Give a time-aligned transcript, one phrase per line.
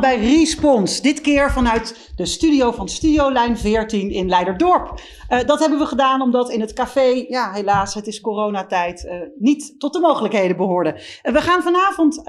[0.00, 1.00] bij Respons.
[1.00, 5.00] Dit keer vanuit de studio van Studiolijn 14 in Leiderdorp.
[5.28, 9.12] Uh, dat hebben we gedaan omdat in het café, ja helaas, het is coronatijd, uh,
[9.38, 10.94] niet tot de mogelijkheden behoorde.
[11.22, 12.22] Uh, we gaan vanavond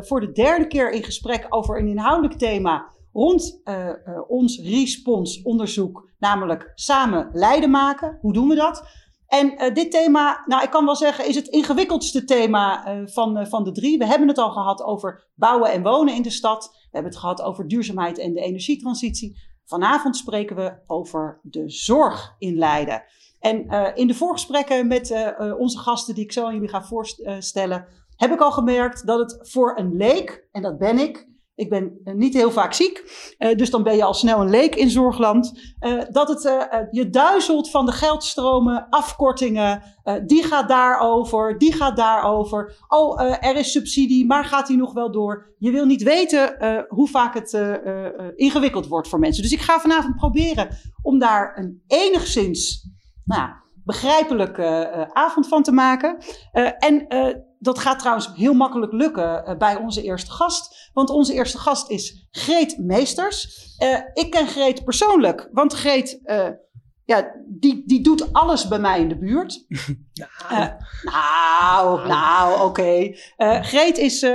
[0.00, 3.62] voor de derde keer in gesprek over een inhoudelijk thema rond
[4.28, 8.18] ons Respons onderzoek, namelijk samen Leiden maken.
[8.20, 8.82] Hoe doen we dat?
[9.26, 13.72] En dit thema, nou ik kan wel zeggen, is het ingewikkeldste thema van, van de
[13.72, 13.98] drie.
[13.98, 16.77] We hebben het al gehad over bouwen en wonen in de stad.
[16.90, 19.36] We hebben het gehad over duurzaamheid en de energietransitie.
[19.64, 23.02] Vanavond spreken we over de zorg in Leiden.
[23.40, 28.32] En in de voorgesprekken met onze gasten, die ik zo aan jullie ga voorstellen, heb
[28.32, 31.27] ik al gemerkt dat het voor een leek, en dat ben ik,
[31.58, 33.04] ik ben eh, niet heel vaak ziek,
[33.38, 35.74] uh, dus dan ben je al snel een leek in zorgland.
[35.80, 36.42] Uh, dat het
[36.90, 39.82] je duizelt van de geldstromen, afkortingen.
[40.26, 42.76] die gaat daarover, die gaat daarover.
[42.88, 45.54] Oh, er is subsidie, maar gaat die nog wel door?
[45.58, 46.56] Je wil niet weten
[46.88, 47.60] hoe vaak het
[48.34, 49.42] ingewikkeld wordt voor mensen.
[49.42, 50.68] Dus ik ga vanavond proberen
[51.02, 52.88] om daar een enigszins
[53.24, 53.50] nou,
[53.84, 56.18] begrijpelijke avond van te maken.
[56.78, 57.06] en
[57.58, 60.90] dat gaat trouwens heel makkelijk lukken uh, bij onze eerste gast.
[60.92, 63.66] Want onze eerste gast is Greet Meesters.
[63.82, 66.48] Uh, ik ken Greet persoonlijk, want Greet, uh,
[67.08, 69.66] ja, die, die doet alles bij mij in de buurt.
[70.50, 72.64] nou, nou, nou oké.
[72.64, 73.16] Okay.
[73.62, 74.26] Greet is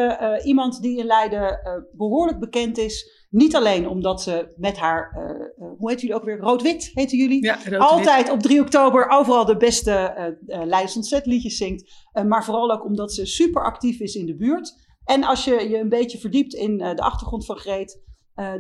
[0.44, 1.60] iemand die in Leiden
[1.92, 6.40] behoorlijk bekend is niet alleen omdat ze met haar, uh, hoe heet jullie ook weer?
[6.40, 7.44] Rood-wit heten jullie?
[7.44, 11.94] Ja, Altijd op 3 oktober overal de beste uh, uh, Leidens liedjes zingt.
[12.28, 14.74] maar vooral ook omdat ze super actief is in de buurt.
[15.06, 18.02] En als je je een beetje verdiept in de achtergrond van Greet,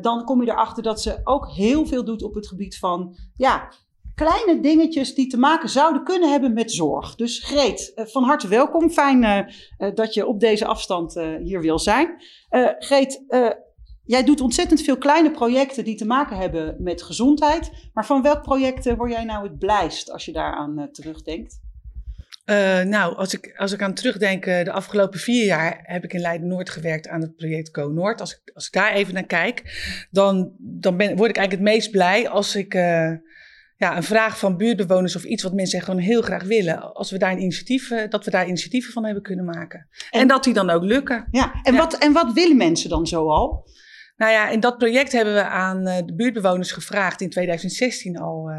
[0.02, 3.74] dan kom je erachter dat ze ook heel veel doet op het gebied van ja,
[4.16, 7.16] kleine dingetjes die te maken zouden kunnen hebben met zorg.
[7.16, 8.90] Dus Greet, van harte welkom.
[8.90, 9.52] Fijn
[9.94, 12.24] dat je op deze afstand hier wil zijn.
[12.80, 13.24] Greet,
[14.06, 17.72] Jij doet ontzettend veel kleine projecten die te maken hebben met gezondheid.
[17.94, 21.62] Maar van welk project word jij nou het blijst als je daaraan terugdenkt?
[22.86, 26.70] Nou, als ik, als ik aan terugdenk, de afgelopen vier jaar heb ik in Leiden-Noord
[26.70, 28.20] gewerkt aan het project Co-Noord.
[28.20, 29.62] Als ik, als ik daar even naar kijk,
[30.12, 32.74] dan, dan ben, word ik eigenlijk het meest blij als ik
[33.84, 37.18] ja, een vraag van buurtbewoners of iets wat mensen gewoon heel graag willen, als we
[37.18, 39.88] daar een initiatief, dat we daar initiatieven van hebben kunnen maken.
[40.12, 41.28] En, en dat die dan ook lukken.
[41.32, 41.80] Ja, en, ja.
[41.80, 43.68] Wat, en wat willen mensen dan zoal?
[44.16, 48.50] Nou ja, in dat project hebben we aan uh, de buurtbewoners gevraagd in 2016 al.
[48.50, 48.56] Uh,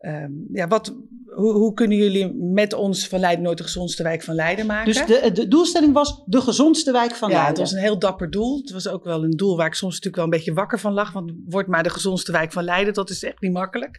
[0.00, 4.22] um, ja, wat, hoe, hoe, kunnen jullie met ons van Leiden nooit de gezondste wijk
[4.22, 4.92] van Leiden maken?
[4.92, 7.54] Dus de, de doelstelling was de gezondste wijk van ja, Leiden?
[7.54, 8.60] Ja, het was een heel dapper doel.
[8.60, 10.92] Het was ook wel een doel waar ik soms natuurlijk wel een beetje wakker van
[10.92, 11.12] lag.
[11.12, 13.98] Want wordt maar de gezondste wijk van Leiden, dat is echt niet makkelijk.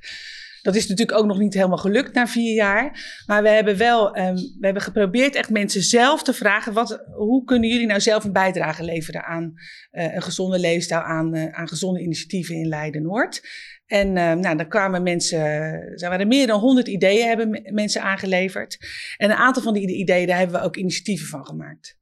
[0.67, 3.21] Dat is natuurlijk ook nog niet helemaal gelukt na vier jaar.
[3.25, 7.43] Maar we hebben wel um, we hebben geprobeerd echt mensen zelf te vragen: wat, hoe
[7.43, 9.53] kunnen jullie nou zelf een bijdrage leveren aan
[9.91, 13.41] uh, een gezonde levensstijl, aan, uh, aan gezonde initiatieven in Leiden-Noord?
[13.85, 18.77] En uh, nou, dan kwamen mensen, er waren meer dan 100 ideeën hebben mensen aangeleverd.
[19.17, 21.97] En een aantal van die ideeën, daar hebben we ook initiatieven van gemaakt.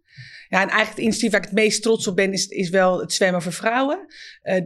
[0.48, 3.00] Ja, en eigenlijk het initiatief waar ik het meest trots op ben, is, is wel
[3.00, 4.06] het zwemmen voor vrouwen.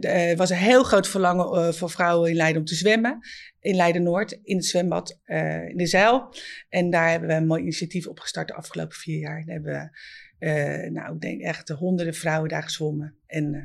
[0.00, 3.18] Er was een heel groot verlangen uh, voor vrouwen in Leiden om te zwemmen
[3.60, 6.34] in Leiden-Noord, in het zwembad, uh, in de Zeil.
[6.68, 9.44] En daar hebben we een mooi initiatief opgestart de afgelopen vier jaar.
[9.44, 9.92] Daar hebben
[10.38, 13.14] we, uh, nou, ik denk echt honderden vrouwen daar gezwommen.
[13.26, 13.64] En uh,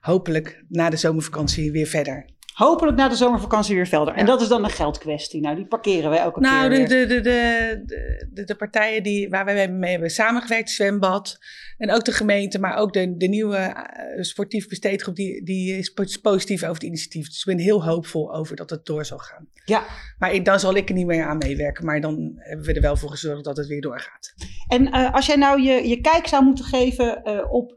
[0.00, 2.34] hopelijk na de zomervakantie weer verder.
[2.56, 4.14] Hopelijk na de zomervakantie weer verder.
[4.14, 4.20] Ja.
[4.20, 5.40] En dat is dan een geldkwestie.
[5.40, 6.78] Nou, die parkeren wij elke nou, keer.
[6.78, 11.38] Nou, de, de, de, de, de, partijen die, waar wij mee hebben samengewerkt, zwembad.
[11.78, 15.92] En ook de gemeente, maar ook de, de nieuwe uh, sportief besteedgroep, die, die is
[16.22, 17.26] positief over het initiatief.
[17.26, 19.48] Dus ik ben heel hoopvol over dat het door zal gaan.
[19.64, 19.84] Ja.
[20.18, 21.84] Maar ik, dan zal ik er niet meer aan meewerken.
[21.84, 24.34] Maar dan hebben we er wel voor gezorgd dat het weer doorgaat.
[24.68, 27.74] En uh, als jij nou je, je kijk zou moeten geven uh, op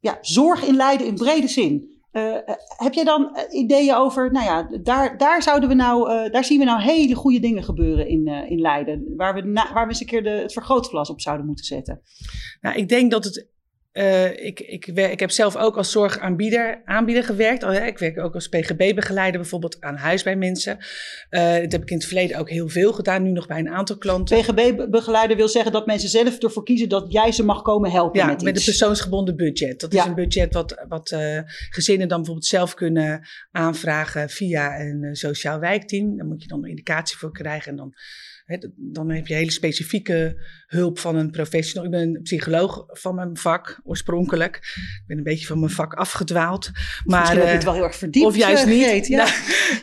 [0.00, 1.95] ja, zorg in Leiden in brede zin.
[2.16, 2.36] Uh,
[2.76, 6.58] heb jij dan ideeën over, nou ja, daar, daar, zouden we nou, uh, daar zien
[6.58, 10.00] we nou hele goede dingen gebeuren in, in Leiden, waar we, na, waar we eens
[10.00, 12.00] een keer de, het vergrootglas op zouden moeten zetten?
[12.60, 13.48] Nou, ik denk dat het
[13.96, 17.62] Uh, ik, ik, ik, heb zelf ook als zorgaanbieder aanbieder gewerkt.
[17.62, 20.76] Ik werk ook als PGB-begeleider bijvoorbeeld aan huis bij mensen.
[21.30, 23.68] Uh, dat heb ik in het verleden ook heel veel gedaan, nu nog bij een
[23.68, 24.40] aantal klanten.
[24.40, 28.26] PGB-begeleider wil zeggen dat mensen zelf ervoor kiezen dat jij ze mag komen helpen ja,
[28.26, 28.44] met iets.
[28.44, 29.80] met een persoonsgebonden budget.
[29.80, 30.02] Dat ja.
[30.02, 31.40] is een budget wat, wat uh,
[31.70, 36.16] gezinnen dan bijvoorbeeld zelf kunnen aanvragen via een sociaal wijkteam.
[36.16, 37.94] Daar moet je dan een indicatie voor krijgen en dan...
[38.46, 41.84] He, dan heb je hele specifieke hulp van een professional.
[41.84, 44.56] Ik ben psycholoog van mijn vak oorspronkelijk.
[44.56, 46.70] Ik ben een beetje van mijn vak afgedwaald.
[47.04, 48.26] Maar, Misschien heb je het wel heel erg verdiept.
[48.26, 48.84] Of juist niet.
[48.84, 49.16] Geet, ja.
[49.16, 49.30] nou,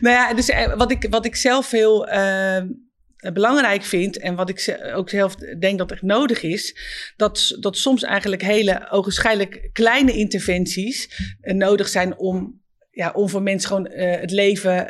[0.01, 2.61] nou ja, dus wat ik, wat ik zelf heel uh,
[3.33, 6.77] belangrijk vind en wat ik ook zelf denk dat echt nodig is,
[7.15, 12.61] dat, dat soms eigenlijk hele ogenschijnlijk kleine interventies nodig zijn om,
[12.91, 14.87] ja, om voor mensen gewoon het leven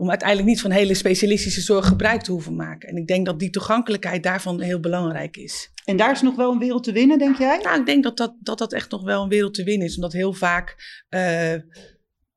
[0.00, 2.88] om uiteindelijk niet van hele specialistische zorg gebruik te hoeven maken.
[2.88, 5.70] En ik denk dat die toegankelijkheid daarvan heel belangrijk is.
[5.84, 7.60] En daar is nog wel een wereld te winnen, denk jij?
[7.62, 9.94] Nou, ik denk dat dat, dat, dat echt nog wel een wereld te winnen is.
[9.94, 10.76] Omdat heel vaak,
[11.10, 11.54] uh,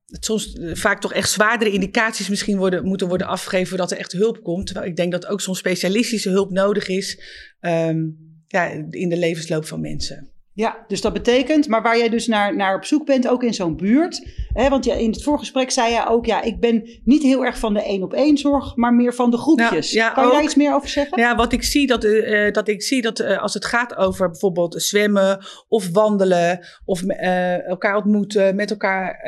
[0.06, 4.12] soms eh, vaak toch echt zwaardere indicaties misschien worden, moeten worden afgegeven voordat er echt
[4.12, 4.66] hulp komt.
[4.66, 7.24] Terwijl ik denk dat ook soms specialistische hulp nodig is
[7.62, 8.18] um,
[8.48, 10.33] ja, in de levensloop van mensen.
[10.56, 13.54] Ja, dus dat betekent, maar waar jij dus naar, naar op zoek bent, ook in
[13.54, 14.28] zo'n buurt.
[14.54, 17.58] Hè, want ja, in het voorgesprek zei je ook, ja, ik ben niet heel erg
[17.58, 19.94] van de één op één zorg, maar meer van de groepjes.
[19.94, 21.22] Nou, ja, kan je daar iets meer over zeggen?
[21.22, 24.30] Ja, wat ik zie, dat, uh, dat ik zie dat uh, als het gaat over
[24.30, 29.20] bijvoorbeeld zwemmen of wandelen of uh, elkaar ontmoeten, met elkaar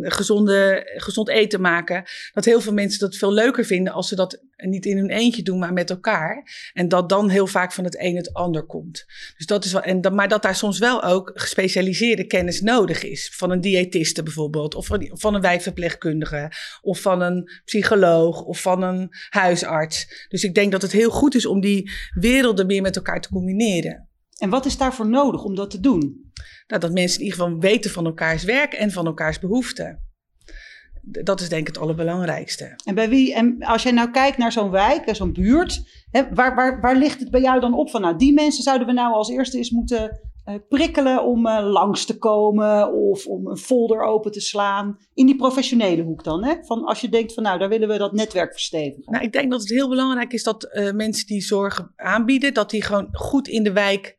[0.00, 2.02] gezonde, gezond eten maken,
[2.32, 5.42] dat heel veel mensen dat veel leuker vinden als ze dat niet in hun eentje
[5.42, 6.70] doen, maar met elkaar.
[6.72, 9.04] En dat dan heel vaak van het een het ander komt.
[9.36, 13.04] Dus dat is wel, en dat, maar dat daar soms wel ook gespecialiseerde kennis nodig
[13.04, 13.32] is.
[13.34, 18.82] Van een diëtiste bijvoorbeeld, of van, van een wijkverpleegkundige, of van een psycholoog, of van
[18.82, 20.26] een huisarts.
[20.28, 23.28] Dus ik denk dat het heel goed is om die werelden meer met elkaar te
[23.28, 24.08] combineren.
[24.38, 26.32] En wat is daarvoor nodig om dat te doen?
[26.66, 30.08] Nou, dat mensen in ieder geval weten van elkaars werk en van elkaars behoeften
[31.10, 32.74] dat is denk ik het allerbelangrijkste.
[32.84, 36.54] En bij wie, en als jij nou kijkt naar zo'n wijk, zo'n buurt, hè, waar,
[36.54, 39.14] waar, waar ligt het bij jou dan op van, nou, die mensen zouden we nou
[39.14, 44.02] als eerste eens moeten uh, prikkelen om uh, langs te komen of om een folder
[44.02, 44.98] open te slaan.
[45.14, 46.54] In die professionele hoek dan, hè?
[46.62, 49.12] Van als je denkt van, nou, daar willen we dat netwerk verstevigen.
[49.12, 52.70] Nou, ik denk dat het heel belangrijk is dat uh, mensen die zorg aanbieden, dat
[52.70, 54.18] die gewoon goed in de wijk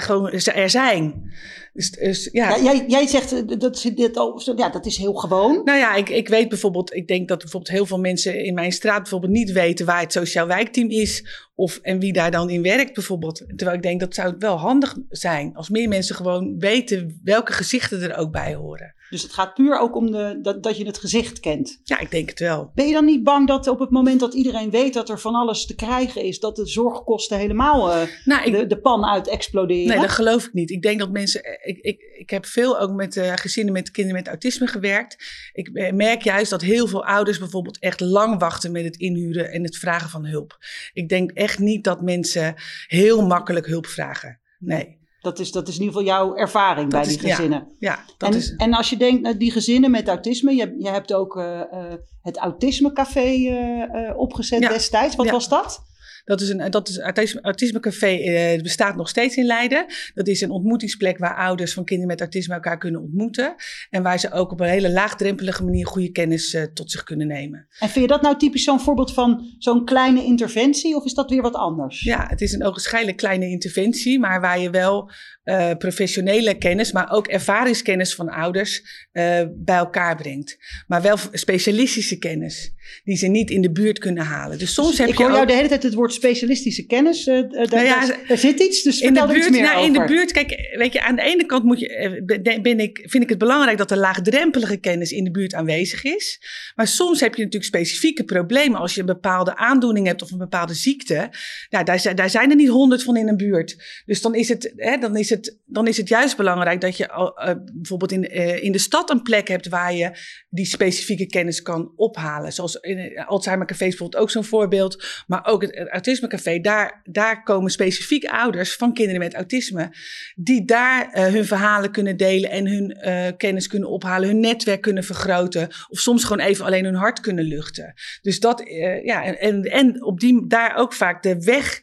[0.00, 1.32] gewoon er zijn.
[1.72, 2.56] Dus, dus ja.
[2.56, 2.62] ja.
[2.62, 4.14] jij, jij zegt eh, dat, dit,
[4.56, 5.60] ja, dat is heel gewoon.
[5.64, 8.72] Nou ja, ik, ik weet bijvoorbeeld, ik denk dat bijvoorbeeld heel veel mensen in mijn
[8.72, 11.26] straat bijvoorbeeld niet weten waar het sociaal wijkteam is.
[11.54, 13.36] Of en wie daar dan in werkt bijvoorbeeld.
[13.56, 18.02] Terwijl ik denk dat zou wel handig zijn als meer mensen gewoon weten welke gezichten
[18.02, 18.94] er ook bij horen.
[19.12, 21.80] Dus het gaat puur ook om de, dat, dat je het gezicht kent.
[21.84, 22.70] Ja, ik denk het wel.
[22.74, 25.34] Ben je dan niet bang dat op het moment dat iedereen weet dat er van
[25.34, 29.88] alles te krijgen is, dat de zorgkosten helemaal uh, nou, de, de, pan uit exploderen?
[29.88, 30.70] Nee, dat geloof ik niet.
[30.70, 31.42] Ik denk dat mensen.
[31.44, 35.24] Eh, ik, ik, ik heb veel ook met uh, gezinnen met kinderen met autisme gewerkt.
[35.52, 39.62] Ik merk juist dat heel veel ouders bijvoorbeeld echt lang wachten met het inhuren en
[39.62, 40.58] het vragen van hulp.
[40.92, 42.54] Ik denk echt niet dat mensen
[42.86, 44.40] heel makkelijk hulp vragen.
[44.58, 45.00] Nee.
[45.22, 47.68] Dat is, dat is in ieder geval jouw ervaring bij die gezinnen.
[47.78, 48.54] Ja, dat en, is...
[48.56, 51.92] en als je denkt naar die gezinnen met autisme, je, je hebt ook uh, uh,
[52.22, 55.16] het autismecafé uh, opgezet destijds.
[55.16, 55.82] Wat was dat?
[56.24, 59.86] Dat is een dat is autisme, autismecafé uh, bestaat nog steeds in Leiden.
[60.14, 63.54] Dat is een ontmoetingsplek waar ouders van kinderen met autisme elkaar kunnen ontmoeten.
[63.90, 67.26] En waar ze ook op een hele laagdrempelige manier goede kennis uh, tot zich kunnen
[67.26, 67.66] nemen.
[67.78, 71.30] En vind je dat nou typisch zo'n voorbeeld van zo'n kleine interventie of is dat
[71.30, 72.00] weer wat anders?
[72.00, 75.10] Ja, het is een ogenschijnlijk kleine interventie, maar waar je wel
[75.44, 78.82] uh, professionele kennis, maar ook ervaringskennis van ouders
[79.12, 80.58] bij elkaar brengt.
[80.86, 82.72] Maar wel specialistische kennis,
[83.04, 84.58] die ze niet in de buurt kunnen halen.
[84.58, 85.22] Dus soms dus heb ik je.
[85.22, 87.26] hoor jou de hele tijd het woord specialistische kennis.
[87.26, 89.86] Uh, nou ja, daar, zit iets, dus in de buurt, meer nou, over.
[89.86, 93.22] In de buurt, kijk, weet je, aan de ene kant moet je, ben ik, vind
[93.22, 96.40] ik het belangrijk dat er laagdrempelige kennis in de buurt aanwezig is.
[96.74, 100.38] Maar soms heb je natuurlijk specifieke problemen als je een bepaalde aandoening hebt of een
[100.38, 101.30] bepaalde ziekte.
[101.70, 104.02] Nou, daar, daar zijn er niet honderd van in een buurt.
[104.06, 107.08] Dus dan is het, hè, dan is het, dan is het juist belangrijk dat je
[107.08, 110.10] uh, bijvoorbeeld in, uh, in de stad een plek hebt waar je
[110.48, 112.52] die specifieke kennis kan ophalen.
[112.52, 115.04] Zoals in Alzheimer Café bijvoorbeeld ook zo'n voorbeeld.
[115.26, 119.90] Maar ook het, het Autisme Café, daar, daar komen specifiek ouders van kinderen met autisme.
[120.34, 122.96] Die daar uh, hun verhalen kunnen delen en hun
[123.36, 124.28] kennis kunnen ophalen.
[124.28, 125.68] Hun netwerk kunnen vergroten.
[125.88, 127.94] Of soms gewoon even alleen hun hart kunnen luchten.
[128.22, 128.62] Dus dat,
[129.02, 131.80] ja, en, en, en op die, daar ook vaak de weg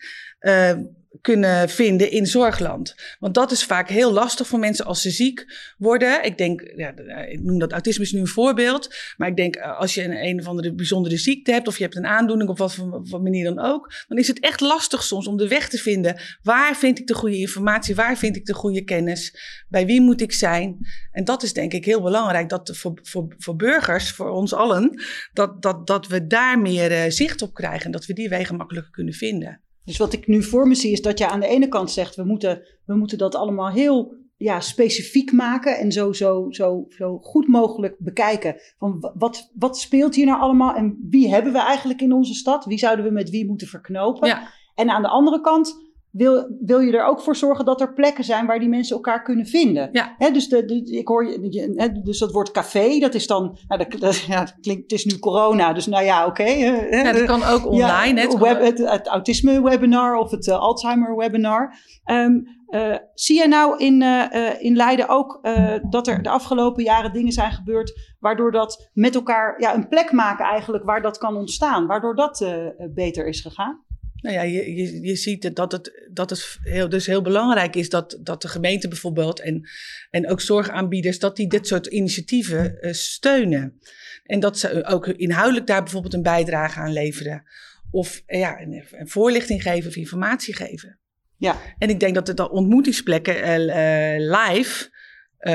[1.22, 2.96] kunnen vinden in zorgland.
[3.20, 5.46] Want dat is vaak heel lastig voor mensen als ze ziek
[5.78, 6.26] worden.
[6.26, 6.94] Ik denk, ja,
[7.26, 8.96] ik noem dat autisme is nu een voorbeeld.
[9.18, 11.68] Maar ik denk, eh, als je een, een of andere bijzondere ziekte hebt...
[11.68, 13.94] of je hebt een aandoening op wat voor wat manier dan ook...
[14.08, 16.22] dan is het echt lastig soms om de weg te vinden.
[16.42, 17.96] Waar vind ik de goede informatie?
[17.96, 19.40] Waar vind ik de goede kennis?
[19.70, 20.78] Bij wie moet ik zijn?
[21.12, 25.02] En dat is denk ik heel belangrijk dat voor, voor, voor burgers, voor ons allen...
[25.34, 27.86] dat, dat, dat we daar meer uh, zicht op krijgen...
[27.86, 29.62] en dat we die wegen makkelijker kunnen vinden.
[29.90, 32.16] Dus wat ik nu voor me zie is dat je aan de ene kant zegt,
[32.16, 37.18] we moeten, we moeten dat allemaal heel ja, specifiek maken en zo, zo, zo, zo
[37.18, 38.56] goed mogelijk bekijken.
[38.78, 42.66] Van wat, wat speelt hier nou allemaal en wie hebben we eigenlijk in onze stad?
[42.66, 44.28] Wie zouden we met wie moeten verknopen?
[44.28, 44.52] Ja.
[44.76, 48.24] En aan de andere kant wil, wil je er ook voor zorgen dat er plekken
[48.24, 49.90] zijn waar die mensen elkaar kunnen vinden.
[49.92, 50.16] Ja.
[50.34, 53.84] Dus, de, de- ik hoor je, je- dus dat woord café, dat is dan, nou,
[53.90, 56.44] dat, dat- ja, dat klinkt, het is nu corona, dus nou ja, oké.
[56.44, 58.20] hè, Ja, dat kan ook ja, online.
[58.20, 58.26] hè.
[58.28, 61.74] Het web- het, het autisme-webinar of het eh, Alzheimer-webinar.
[62.04, 66.30] Ehm, eh, zie jij nou in, eh, eh, in Leiden ook eh, dat er de
[66.30, 68.16] afgelopen jaren dingen zijn gebeurd...
[68.20, 71.88] waardoor dat met elkaar ja, een plek maken eigenlijk waar dat kan ontstaan?
[71.88, 73.84] Waardoor dat eh, eh, beter is gegaan?
[74.22, 77.90] Nou ja, je, je, je ziet dat het, dat het heel, dus heel belangrijk is
[77.90, 79.70] dat, dat de gemeente bijvoorbeeld en,
[80.10, 83.80] en ook zorgaanbieders, dat die dit soort initiatieven eh, steunen.
[84.24, 87.44] En dat ze ook inhoudelijk daar bijvoorbeeld een bijdrage aan leveren.
[87.92, 91.00] Of eh, ja, een, een voorlichting geven of informatie geven.
[91.38, 94.98] Ja, En ik denk dat de ontmoetingsplekken eh, live,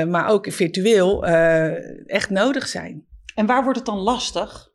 [0.07, 1.25] maar ook virtueel,
[2.05, 3.05] echt nodig zijn.
[3.35, 4.73] en waar wordt het dan lastig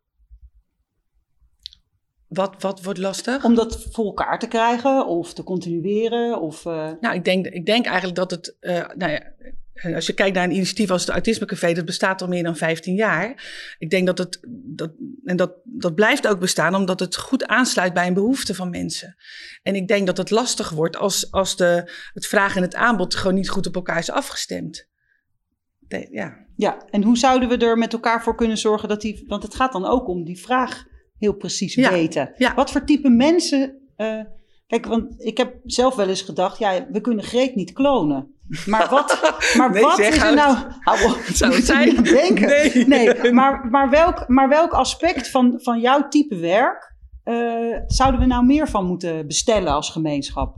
[2.31, 3.45] Wat, wat wordt lastig?
[3.45, 6.41] om dat voor elkaar te krijgen of te continueren?
[6.41, 9.23] Of, eh, Nou, ik denk, ik denk eigenlijk dat het, eh, nou ja,
[9.73, 12.43] eh, als je kijkt naar een initiatief als het Autisme Café, dat bestaat al meer
[12.43, 13.29] dan 15 jaar.
[13.79, 14.93] Ik denk dat het, dat,
[15.25, 19.17] en dat, dat blijft ook bestaan omdat het goed aansluit bij een behoefte van mensen.
[19.63, 23.15] En ik denk dat het lastig wordt als, als de, het vraag en het aanbod
[23.15, 24.89] gewoon niet goed op elkaar is afgestemd.
[25.79, 26.47] De- ja.
[26.57, 29.25] ja, en hoe zouden we er met elkaar voor kunnen zorgen dat die...
[29.27, 30.89] Want het gaat dan ook om die vraag
[31.21, 32.33] heel precies Ja, weten.
[32.37, 32.55] ja.
[32.55, 33.79] Wat voor type mensen...
[33.97, 34.21] eh,
[34.67, 36.59] kijk, want ik heb zelf wel eens gedacht...
[36.59, 38.35] Ja, we kunnen Greet niet klonen.
[38.67, 40.57] Maar wat, maar Nee, wat zeg, is er nou...
[40.81, 40.99] Hou
[41.33, 42.03] Zou het zijn?
[42.03, 42.49] denken.
[42.49, 42.87] Nee.
[42.87, 46.95] Nee, maar, maar, welk, maar welk aspect van, van jouw type werk...
[47.25, 50.57] eh, zouden we nou meer van moeten bestellen als gemeenschap?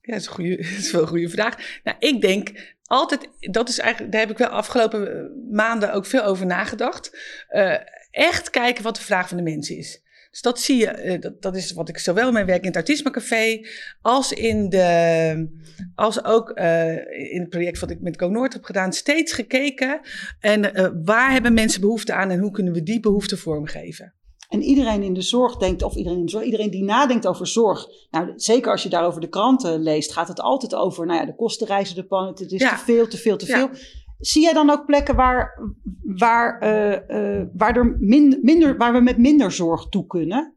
[0.00, 1.80] Ja, dat is, een goede, dat is wel een goede vraag.
[1.84, 6.06] Nou, ik denk altijd, dat is eigenlijk, daar heb ik wel afgelopen eh, maanden ook
[6.06, 7.18] veel over nagedacht.
[7.48, 7.74] Eh,
[8.10, 10.02] echt kijken wat de vraag van de mensen is.
[10.30, 12.66] Dus dat zie je, eh, dat, dat is wat ik zowel in mijn werk in
[12.66, 13.66] het Autisme Café,
[14.00, 15.48] als, in de,
[15.94, 16.96] als ook eh,
[17.32, 20.00] in het project wat ik met Go Noord heb gedaan, steeds gekeken.
[20.40, 24.12] En eh, waar hebben mensen behoefte aan en hoe kunnen we die behoefte vormgeven?
[24.48, 27.46] En iedereen in de zorg denkt, of iedereen in de zorg, iedereen die nadenkt over
[27.46, 27.86] zorg.
[28.10, 31.34] Nou, zeker als je daarover de kranten leest, gaat het altijd over, nou ja, de
[31.34, 32.76] kosten reizen de pan, het is Ja.
[32.76, 33.58] te veel, te veel, te Ja.
[33.58, 33.70] veel.
[34.18, 35.60] Zie jij dan ook plekken waar,
[36.02, 36.92] waar, eh,
[37.40, 40.56] eh, waar, er min- minder, waar we met minder zorg toe kunnen?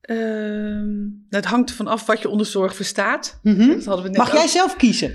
[0.00, 0.88] Ehm,
[1.28, 3.38] het hangt ervan af wat je onder zorg verstaat.
[3.42, 3.68] Mhm.
[3.68, 4.36] Dat hadden we net Mag ook.
[4.36, 5.14] jij zelf kiezen?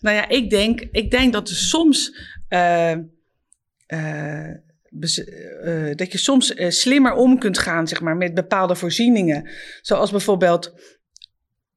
[0.00, 2.16] Nou ja, ik denk, ik denk dat er soms.
[2.48, 2.94] eh,
[5.96, 9.48] dat je soms slimmer om kunt gaan, zeg maar, met bepaalde voorzieningen.
[9.80, 10.74] Zoals bijvoorbeeld.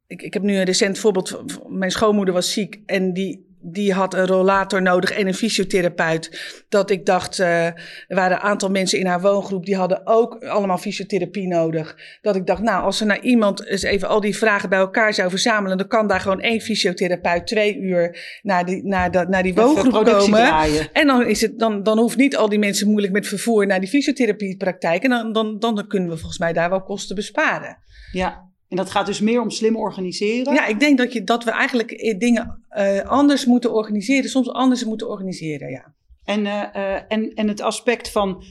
[0.07, 1.43] Ik, ik heb nu een recent voorbeeld.
[1.69, 6.63] Mijn schoonmoeder was ziek en die, die had een rollator nodig en een fysiotherapeut.
[6.69, 7.75] Dat ik dacht, eh, er
[8.07, 11.95] waren een aantal mensen in haar woongroep die hadden ook allemaal fysiotherapie nodig.
[12.21, 15.13] Dat ik dacht, nou, als er nou iemand eens even al die vragen bij elkaar
[15.13, 19.43] zou verzamelen, dan kan daar gewoon één fysiotherapeut twee uur naar die, naar dat, naar
[19.43, 20.29] die woongroep komen.
[20.29, 20.87] draaien.
[20.93, 23.79] En dan, is het, dan, dan hoeft niet al die mensen moeilijk met vervoer naar
[23.79, 25.03] die fysiotherapiepraktijk.
[25.03, 27.77] En dan, dan, dan kunnen we volgens mij daar wel kosten besparen.
[28.11, 28.46] Ja.
[28.69, 30.53] En dat gaat dus meer om slim organiseren.
[30.53, 34.29] Ja, ik denk dat, je, dat we eigenlijk eh, dingen eh, anders moeten organiseren.
[34.29, 35.93] Soms anders moeten organiseren, ja.
[36.23, 38.43] En, eh, en, en het aspect van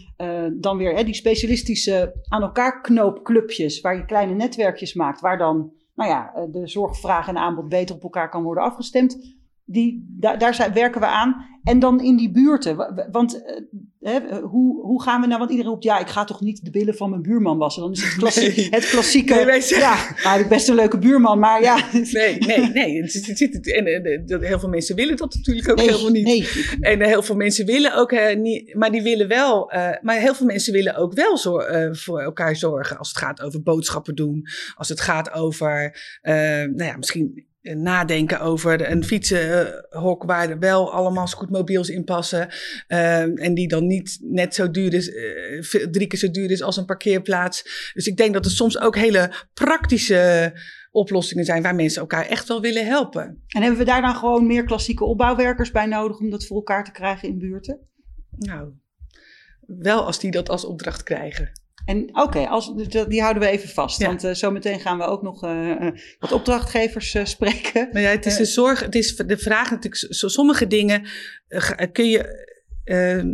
[0.52, 5.72] dan weer hè, die specialistische aan elkaar knoopclubjes, waar je kleine netwerkjes maakt, waar dan
[5.94, 9.35] nou ja, de zorgvraag en aanbod beter op elkaar kan worden afgestemd.
[9.68, 11.54] Die, daar daar zijn, werken we aan.
[11.62, 12.76] En dan in die buurten.
[12.76, 13.56] wa- wa- Want eh,
[14.00, 15.38] hè, hoe, hoe gaan we nou?
[15.38, 17.82] Want iedereen roept, ja, ik ga toch niet de billen van mijn buurman wassen.
[17.82, 18.68] Dan is het, klassie, Nee.
[18.70, 19.34] het klassieke.
[19.34, 21.76] Nee, Ja, nou, heb ik best een leuke buurman, maar ja.
[22.12, 23.02] Nee, nee, nee.
[23.02, 26.24] Het, het, en, heel veel mensen willen dat natuurlijk ook Nee, helemaal niet.
[26.24, 26.48] nee.
[26.80, 30.34] En heel veel mensen willen ook eh, niet, maar die willen wel, eh, maar heel
[30.34, 32.98] veel mensen willen ook wel zor- voor elkaar zorgen.
[32.98, 34.42] Als het gaat over boodschappen doen,
[34.74, 41.26] als het gaat over, nou ja, misschien nadenken over een fietsenhok waar er wel allemaal
[41.26, 42.48] scootmobiels in passen.
[42.86, 45.22] eh, en die dan niet net zo duur is, eh,
[45.62, 47.90] ve- drie keer zo duur is als een parkeerplaats.
[47.94, 50.52] Dus ik denk dat er soms ook hele praktische
[50.90, 53.42] oplossingen zijn waar mensen elkaar echt wel willen helpen.
[53.48, 56.84] En hebben we daar dan gewoon meer klassieke opbouwwerkers bij nodig om dat voor elkaar
[56.84, 57.78] te krijgen in buurten?
[58.30, 58.68] Nou,
[59.66, 61.50] wel als die dat als opdracht krijgen.
[61.86, 64.00] En oké, als die die houden we even vast.
[64.00, 64.06] Ja.
[64.06, 65.86] Want eh, zometeen gaan we ook nog eh,
[66.18, 67.88] wat opdrachtgevers spreken.
[67.92, 71.06] Maar ja, het is de zorg, het is de vraag natuurlijk, sommige dingen
[71.48, 72.44] ga- kun je,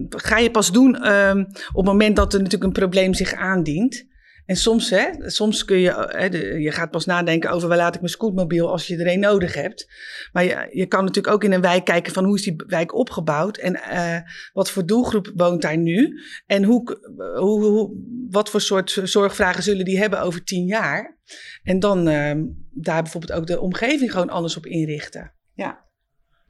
[0.09, 4.11] ga je pas doen ehm, op het moment dat er natuurlijk een probleem zich aandient.
[4.47, 7.95] En soms, hè, soms kun je, eh, hè, je gaat pas nadenken over waar laat
[7.95, 9.87] ik mijn scootmobiel als je er een nodig hebt.
[10.33, 12.95] Maar je, je kan natuurlijk ook in een wijk kijken van hoe is die wijk
[12.95, 14.17] opgebouwd en eh,
[14.53, 16.21] wat voor doelgroep woont daar nu.
[16.47, 17.01] En hoe, k-
[17.39, 17.91] hoe, hoe,
[18.31, 21.19] wat voor soort zorgvragen zullen die hebben over tien jaar?
[21.63, 22.05] En dan
[22.71, 25.33] daar bijvoorbeeld ook de omgeving gewoon anders op inrichten.
[25.55, 25.91] Ja.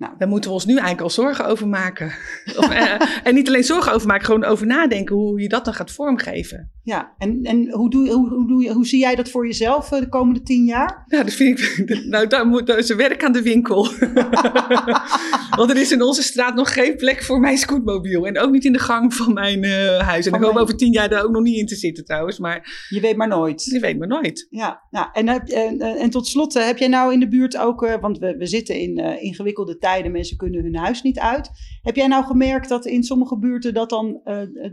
[0.03, 2.07] Nou, Daar moeten we ons nu eigenlijk al zorgen over maken.
[2.59, 5.75] of, eh, en niet alleen zorgen over maken, gewoon over nadenken hoe je dat dan
[5.75, 6.71] gaat vormgeven.
[6.85, 9.93] Ja, en, en hoe, doe, hoe, hoe, doe je, hoe zie jij dat voor jezelf
[9.93, 11.05] eh, de komende tien jaar?
[11.07, 11.71] Ja, dat vind ik.
[12.13, 13.83] Nou, daar, moet, daar is een werk aan de winkel.
[15.57, 18.27] Want er is in onze straat nog geen plek voor mijn scootmobiel.
[18.27, 20.27] En ook niet in de gang van mijn uh, huis.
[20.27, 22.39] En ik hoop over tien jaar daar ook nog niet in te zitten trouwens.
[22.39, 23.65] Maar je weet maar nooit.
[23.65, 24.47] Je weet maar nooit.
[24.51, 28.19] Ja, nou, en, en, en tot slot, heb jij nou in de buurt ook, want
[28.19, 31.51] we, we zitten in ingewikkelde tijden, mensen kunnen hun huis niet uit.
[31.83, 34.21] Heb jij nou gemerkt dat in sommige buurten dat dan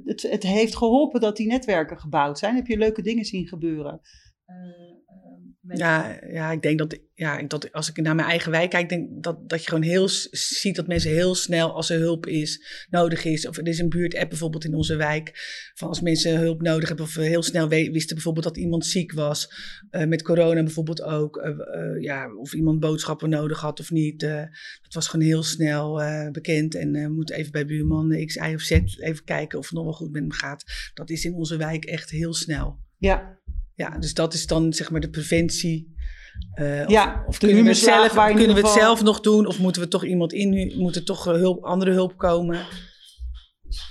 [0.05, 2.55] het, het heeft geholpen dat die netwerken gebouwd zijn?
[2.55, 4.01] Heb je leuke dingen zien gebeuren?
[4.47, 4.88] Uh,
[5.73, 9.23] ja, ja, ik denk dat, ja, dat als ik naar mijn eigen wijk kijk, denk
[9.23, 13.23] dat, dat je gewoon heel ziet dat mensen heel snel, als er hulp is, nodig
[13.23, 13.47] is.
[13.47, 15.31] Of er is een buurt-app bijvoorbeeld in onze wijk.
[15.73, 19.53] Van als mensen hulp nodig hebben, of heel snel wisten bijvoorbeeld dat iemand ziek was.
[19.91, 21.37] Uh, met corona bijvoorbeeld ook.
[21.37, 24.19] Uh, uh, ja, of iemand boodschappen nodig had of niet.
[24.19, 26.75] dat was gewoon heel snel bekend.
[26.75, 29.83] En we moeten even bij buurman X, Y of Z even kijken of het nog
[29.83, 30.63] wel goed met hem gaat.
[30.93, 32.79] Dat is in onze wijk echt heel snel.
[32.97, 33.39] Ja,
[33.79, 35.97] ja, dus dat is dan zeg maar de preventie.
[36.59, 39.45] Uh, ja, of, kunnen, we, zelf, kunnen we het zelf nog doen?
[39.45, 42.65] Of moeten we toch iemand in, moet er toch hulp, andere hulp komen?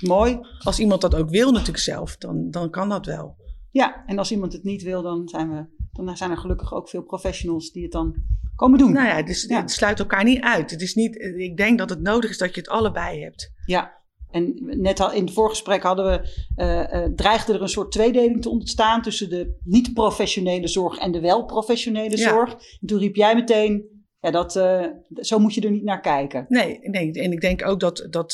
[0.00, 0.38] Mooi.
[0.58, 3.36] Als iemand dat ook wil natuurlijk zelf, dan, dan kan dat wel.
[3.70, 6.88] Ja, en als iemand het niet wil, dan zijn, we, dan zijn er gelukkig ook
[6.88, 8.14] veel professionals die het dan
[8.54, 8.92] komen doen.
[8.92, 10.70] Nou ja, dus het sluit elkaar niet uit.
[10.70, 13.52] Het is niet, ik denk dat het nodig is dat je het allebei hebt.
[13.64, 13.97] Ja,
[14.30, 18.42] en net al in het voorgesprek hadden we, uh, uh, dreigde er een soort tweedeling
[18.42, 22.52] te ontstaan tussen de niet-professionele zorg en de wel-professionele zorg.
[22.52, 23.84] En toen riep jij meteen,
[24.20, 24.86] ja, dat, uh,
[25.20, 26.46] zo moet je er niet naar kijken.
[26.48, 28.32] Nee, nee en ik denk ook dat, dat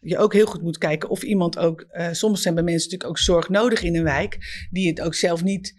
[0.00, 3.24] je ook heel goed moet kijken of iemand ook, soms zijn bij mensen natuurlijk ook
[3.24, 5.74] zorg nodig in een wijk, die het ook zelf niet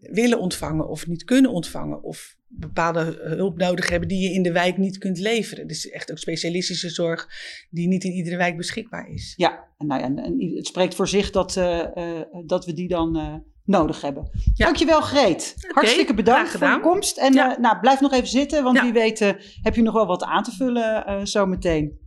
[0.00, 2.02] willen ontvangen of niet kunnen ontvangen.
[2.02, 5.66] Of bepaalde hulp nodig hebben die je in de wijk niet kunt leveren.
[5.66, 7.28] Dus echt ook specialistische zorg
[7.70, 9.34] die niet in iedere wijk beschikbaar is.
[9.36, 12.88] Ja, en, nou ja, en het spreekt voor zich dat, uh, uh, dat we die
[12.88, 13.34] dan uh,
[13.64, 14.30] nodig hebben.
[14.54, 14.64] Ja.
[14.64, 15.54] Dankjewel Greet.
[15.56, 17.18] Okay, Hartstikke bedankt voor je komst.
[17.18, 17.56] En ja.
[17.60, 18.82] nou, blijf nog even zitten, want ja.
[18.82, 19.18] wie weet
[19.62, 21.98] heb je nog wel wat aan te vullen zo meteen.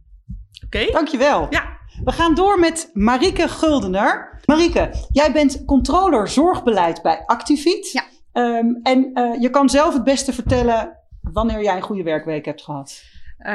[0.65, 0.77] Oké.
[0.77, 0.91] Okay.
[0.91, 1.47] Dankjewel.
[1.49, 1.77] Ja.
[2.03, 4.41] We gaan door met Marieke Guldener.
[4.45, 7.91] Marieke, jij bent controller zorgbeleid bij Activiet.
[7.91, 8.03] Ja.
[8.33, 12.61] Um, en uh, je kan zelf het beste vertellen wanneer jij een goede werkweek hebt
[12.61, 13.03] gehad.
[13.39, 13.45] Uh,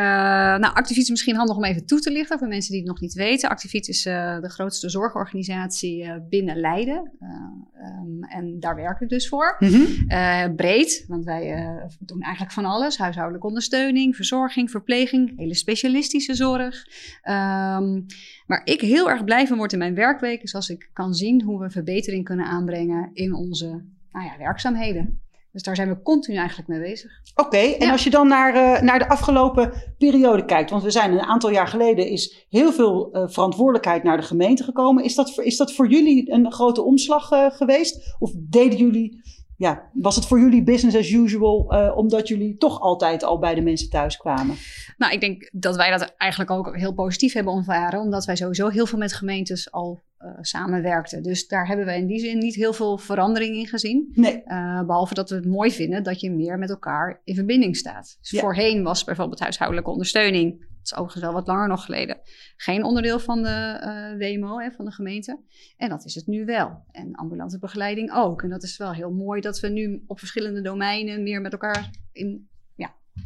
[0.61, 3.01] nou, Activiet is misschien handig om even toe te lichten voor mensen die het nog
[3.01, 3.49] niet weten.
[3.49, 7.13] Activiet is uh, de grootste zorgorganisatie uh, binnen Leiden.
[7.21, 9.57] Um, en daar werk ik dus voor.
[9.59, 10.57] Mm -hmm.
[10.57, 12.99] breed, want wij doen eigenlijk van alles.
[12.99, 16.87] Huishoudelijke ondersteuning, verzorging, verpleging, hele specialistische zorg.
[17.25, 18.07] Um,
[18.47, 21.43] waar ik heel erg blij van word in mijn werkweek is als ik kan zien
[21.43, 25.23] hoe we verbetering kunnen aanbrengen in onze nou ja, werkzaamheden.
[25.53, 27.11] Dus daar zijn we continu eigenlijk mee bezig.
[27.35, 31.13] Oké, en als je dan naar, uh, naar de afgelopen periode kijkt, want we zijn
[31.13, 35.05] een aantal jaar geleden is heel veel uh, verantwoordelijkheid naar de gemeente gekomen.
[35.05, 38.17] Is dat, voor, is dat voor jullie een grote omslag uh, geweest?
[38.19, 39.21] Of deden jullie,
[39.57, 43.63] ja, was het voor jullie business as usual, omdat jullie toch altijd al bij de
[43.63, 44.57] mensen thuis kwamen?
[44.97, 48.69] Nou, ik denk dat wij dat eigenlijk ook heel positief hebben ervaren, omdat wij sowieso
[48.69, 50.01] heel veel met gemeentes al
[50.41, 51.23] samenwerkten.
[51.23, 54.13] Dus daar hebben we in die zin niet heel veel verandering in gezien.
[54.15, 54.43] Nee.
[54.47, 58.17] Uh, behalve dat we het mooi vinden dat je meer met elkaar in verbinding staat.
[58.21, 58.41] Dus ja.
[58.41, 62.21] voorheen was bijvoorbeeld huishoudelijke ondersteuning, dat is overigens wel wat langer nog geleden,
[62.57, 63.81] geen onderdeel van de
[64.19, 65.41] uh, WMO, hè, van de gemeente.
[65.77, 66.85] En dat is het nu wel.
[66.91, 68.43] En ambulante begeleiding ook.
[68.43, 71.91] En dat is wel heel mooi dat we nu op verschillende domeinen meer met elkaar
[72.13, 72.49] in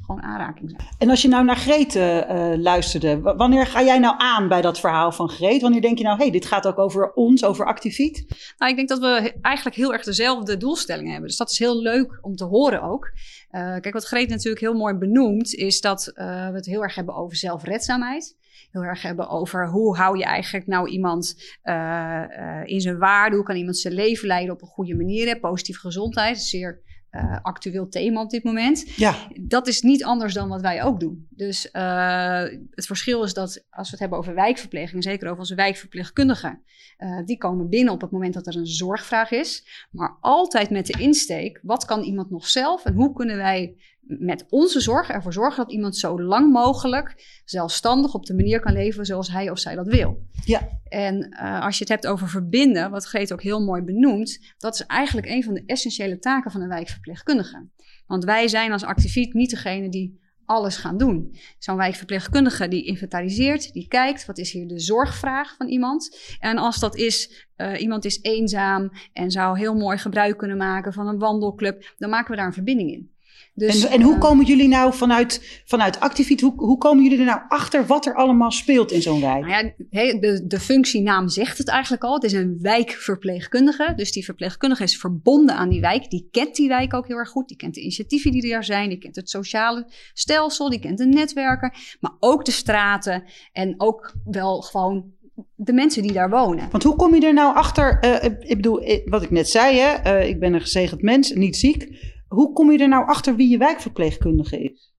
[0.06, 0.82] gewoon aanraking zijn.
[0.98, 4.80] En als je nou naar Greet uh, luisterde, wanneer ga jij nou aan bij dat
[4.80, 5.62] verhaal van Greet?
[5.62, 8.26] Wanneer denk je nou, hé, hey, dit gaat ook over ons, over Activiet?
[8.58, 11.28] Nou, ik denk dat we eigenlijk heel erg dezelfde doelstellingen hebben.
[11.28, 13.10] Dus dat is heel leuk om te horen ook.
[13.50, 16.22] Uh, kijk, wat Greet natuurlijk heel mooi benoemt, is dat we
[16.52, 18.36] het heel erg hebben over zelfredzaamheid
[18.70, 23.36] heel erg hebben over hoe hou je eigenlijk nou iemand uh, uh, in zijn waarde,
[23.36, 26.80] hoe kan iemand zijn leven leiden op een goede manier, positieve gezondheid, zeer
[27.12, 28.96] uh, actueel thema op dit moment.
[28.96, 29.14] Ja.
[29.40, 31.26] Dat is niet anders dan wat wij ook doen.
[31.30, 35.54] Dus uh, het verschil is dat als we het hebben over wijkverpleging, zeker over onze
[35.54, 36.62] wijkverpleegkundigen,
[36.98, 40.86] uh, die komen binnen op het moment dat er een zorgvraag is, maar altijd met
[40.86, 43.76] de insteek: wat kan iemand nog zelf en hoe kunnen wij
[44.08, 48.72] met onze zorg ervoor zorgen dat iemand zo lang mogelijk zelfstandig op de manier kan
[48.72, 50.26] leven zoals hij of zij dat wil.
[50.44, 50.68] Ja.
[50.84, 54.74] En uh, als je het hebt over verbinden, wat Greet ook heel mooi benoemt, dat
[54.74, 57.68] is eigenlijk een van de essentiële taken van een wijkverpleegkundige.
[58.06, 61.36] Want wij zijn als activiet niet degene die alles gaan doen.
[61.58, 66.18] Zo'n wijkverpleegkundige die inventariseert, die kijkt, wat is hier de zorgvraag van iemand?
[66.38, 70.92] En als dat is, uh, iemand is eenzaam en zou heel mooi gebruik kunnen maken
[70.92, 73.10] van een wandelclub, dan maken we daar een verbinding in.
[73.58, 77.18] Dus, en, en hoe eh, komen jullie nou vanuit, vanuit Activiet, hoe, hoe komen jullie
[77.18, 79.46] er nou achter wat er allemaal speelt in zo'n wijk?
[79.46, 82.14] Nou ja, de, de functienaam zegt het eigenlijk al.
[82.14, 83.92] Het is een wijkverpleegkundige.
[83.96, 86.10] Dus die verpleegkundige is verbonden aan die wijk.
[86.10, 87.48] Die kent die wijk ook heel erg goed.
[87.48, 88.88] Die kent de initiatieven die er zijn.
[88.88, 90.70] Die kent het sociale stelsel.
[90.70, 91.72] Die kent de netwerken.
[92.00, 93.24] Maar ook de straten.
[93.52, 95.12] En ook wel gewoon
[95.54, 96.68] de mensen die daar wonen.
[96.70, 98.04] Want hoe kom je er nou achter?
[98.04, 100.18] Uh, ik bedoel, wat ik net zei, hè?
[100.20, 102.16] Uh, ik ben een gezegend mens, niet ziek.
[102.28, 104.92] Hoe kom je er nou achter wie je wijkverpleegkundige is?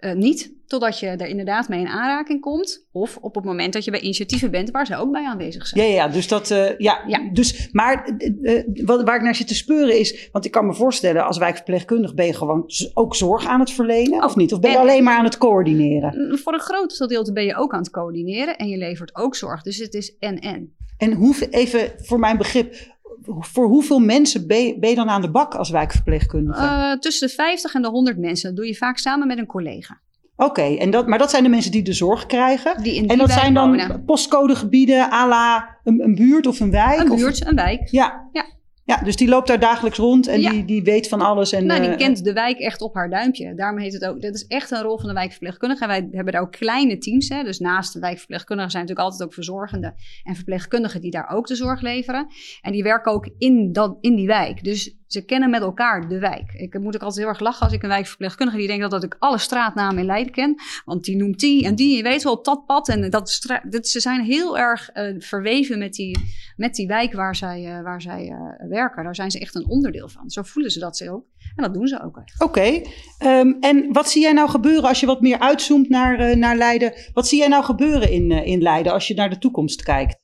[0.00, 2.86] Uh, niet totdat je er inderdaad mee in aanraking komt.
[2.92, 5.86] Of op het moment dat je bij initiatieven bent waar ze ook bij aanwezig zijn.
[5.86, 6.50] Ja, ja dus dat.
[6.50, 10.28] Uh, ja, ja, Dus, maar uh, wat, waar ik naar zit te speuren is.
[10.32, 14.24] Want ik kan me voorstellen, als wijkverpleegkundige ben je gewoon ook zorg aan het verlenen,
[14.24, 14.52] of niet?
[14.52, 16.38] Of ben je alleen maar aan het coördineren?
[16.38, 19.62] Voor een groot gedeelte ben je ook aan het coördineren en je levert ook zorg.
[19.62, 20.74] Dus het is en-en.
[20.96, 22.74] En hoe, even voor mijn begrip,
[23.24, 26.62] voor hoeveel mensen ben je, ben je, dan aan de bak als wijkverpleegkundige?
[26.62, 28.48] Uh, tussen de 50 en de 100 mensen.
[28.48, 30.00] Dat doe je vaak samen met een collega.
[30.36, 32.82] Oké, en dat, maar dat zijn de mensen die de zorg krijgen.
[32.82, 34.04] Die in die en dat zijn dan wonen.
[34.04, 37.00] postcodegebieden à la een, een, buurt of een wijk?
[37.00, 37.48] Een buurt, of...
[37.48, 37.88] een wijk.
[37.88, 38.28] Ja.
[38.32, 38.44] ja.
[38.84, 40.50] Ja, dus die loopt daar dagelijks rond en ja.
[40.50, 41.52] die, die weet van alles.
[41.52, 43.54] En, nou, die uh, kent de wijk echt op haar duimpje.
[43.54, 45.82] Daarom heet het ook, dat is echt een rol van de wijkverpleegkundige.
[45.82, 47.28] En wij hebben daar ook kleine teams.
[47.28, 47.42] Hè.
[47.42, 51.54] Dus naast de wijkverpleegkundigen zijn natuurlijk altijd ook verzorgenden en verpleegkundigen die daar ook de
[51.54, 52.26] zorg leveren.
[52.60, 54.64] En die werken ook in, dat, in die wijk.
[54.64, 56.52] Dus ze kennen met elkaar de wijk.
[56.52, 59.04] Ik moet ook altijd heel erg lachen als ik een wijkverpleegkundige die denkt dat, dat
[59.04, 60.54] ik alle straatnamen in Leiden ken.
[60.84, 61.96] Want die noemt die en die.
[61.96, 62.88] Je weet wel op dat pad.
[62.88, 66.18] En dat, dat ze zijn heel erg uh, verweven met die,
[66.56, 69.04] met die wijk waar zij, uh, waar zij uh, werken.
[69.04, 70.30] Daar zijn ze echt een onderdeel van.
[70.30, 71.24] Zo voelen ze dat ze ook.
[71.56, 72.42] En dat doen ze ook echt.
[72.42, 72.58] Oké.
[72.58, 73.40] Okay.
[73.40, 76.92] Um, en wat zie jij nou gebeuren als je wat meer uitzoomt naar, naar Leiden?
[77.12, 80.16] Wat zie jij nou gebeuren in, in Leiden als je naar de toekomst kijkt?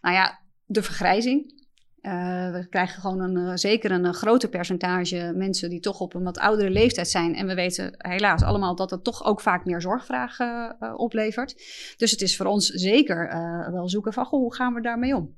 [0.00, 1.57] Nou ja, de vergrijzing.
[2.02, 6.14] Uh, we krijgen gewoon een, uh, zeker een, een groter percentage mensen die toch op
[6.14, 7.34] een wat oudere leeftijd zijn.
[7.34, 11.54] En we weten helaas allemaal dat het toch ook vaak meer zorgvragen uh, oplevert.
[11.96, 13.28] Dus het is voor ons zeker
[13.72, 15.34] wel zoeken van goh, hoe gaan we daarmee om?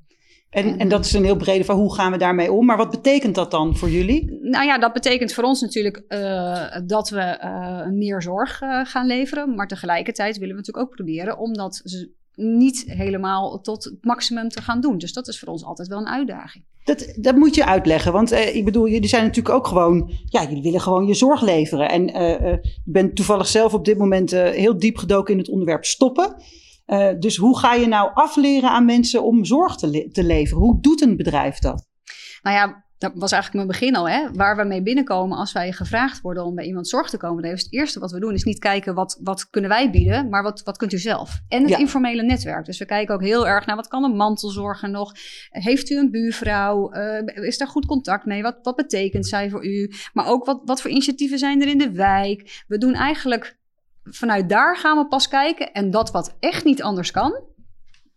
[0.51, 2.67] En, en dat is een heel brede van hoe gaan we daarmee om.
[2.67, 4.39] Maar wat betekent dat dan voor jullie?
[4.43, 6.05] Nou ja, dat betekent voor ons natuurlijk
[6.87, 7.39] dat we
[7.93, 9.55] meer zorg gaan leveren.
[9.55, 11.81] Maar tegelijkertijd willen we natuurlijk ook proberen om dat
[12.35, 14.99] niet helemaal tot het maximum te gaan doen.
[14.99, 16.65] Dus dat is voor ons altijd wel een uitdaging.
[16.85, 20.43] Dat, dat moet je uitleggen, want uh, ik bedoel, jullie zijn natuurlijk ook gewoon, ja,
[20.43, 21.89] jullie willen gewoon je zorg leveren.
[21.89, 25.49] En uh, uh, ik ben toevallig zelf op dit moment heel diep gedoken in het
[25.49, 26.43] onderwerp stoppen.
[27.19, 30.63] dus hoe ga je nou afleren aan mensen om zorg te, le te leveren?
[30.63, 31.89] Hoe doet een bedrijf dat?
[32.43, 34.33] Nou ja, dat was eigenlijk mijn begin al, hè?
[34.33, 37.43] waar we mee binnenkomen als wij gevraagd worden om bij iemand zorg te komen.
[37.43, 40.43] Dus het eerste wat we doen is niet kijken wat, wat kunnen wij bieden, maar
[40.43, 41.41] wat, wat kunt u zelf.
[41.49, 41.79] En het ja.
[41.79, 42.65] informele netwerk.
[42.65, 45.13] Dus we kijken ook heel erg naar wat kan een mantelzorger nog.
[45.51, 46.95] Heeft u een buurvrouw?
[46.95, 48.43] Uh, is daar goed contact mee?
[48.43, 49.91] Wat, wat betekent zij voor u?
[50.13, 52.65] Maar ook wat, wat voor initiatieven zijn er in de wijk?
[52.69, 53.59] We doen eigenlijk
[54.05, 55.73] vanuit daar gaan we pas kijken.
[55.73, 57.41] En dat wat echt niet anders kan,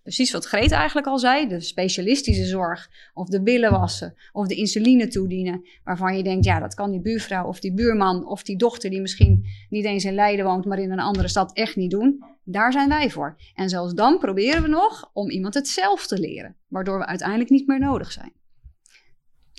[0.03, 4.55] precies wat Greet eigenlijk al zei, de specialistische zorg, of de billen wassen, of de
[4.55, 8.57] insuline toedienen, waarvan je denkt, ja, dat kan die buurvrouw of die buurman of die
[8.57, 11.91] dochter die misschien niet eens in Leiden woont, maar in een andere stad echt niet
[11.91, 12.23] doen.
[12.43, 13.35] Daar zijn wij voor.
[13.55, 17.49] En zelfs dan proberen we nog om iemand het zelf te leren, waardoor we uiteindelijk
[17.49, 18.31] niet meer nodig zijn.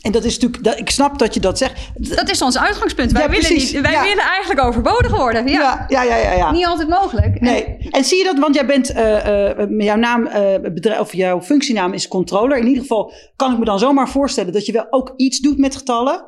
[0.04, 1.90] En dat is natuurlijk, dat, ik snap dat je dat zegt.
[1.94, 3.12] Dat is ons uitgangspunt.
[3.12, 4.02] Wij, ja, willen, niet, wij ja.
[4.02, 5.48] willen eigenlijk overbodig worden.
[5.48, 5.84] Ja.
[5.88, 7.40] Ja, ja, ja, ja, Niet altijd mogelijk.
[7.40, 7.64] Nee.
[7.64, 11.12] En, en zie je dat, want jij bent, uh, uh, jouw naam, uh, bedrijf, of
[11.12, 12.58] jouw functienaam is controller.
[12.58, 15.58] In ieder geval kan ik me dan zomaar voorstellen dat je wel ook iets doet
[15.58, 16.24] met getallen.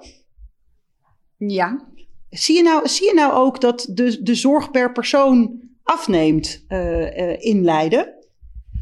[1.37, 1.87] Ja.
[2.31, 6.65] Zie je nou, zie je nou ook dat de, de zorg per persoon afneemt
[7.39, 8.16] in Leiden?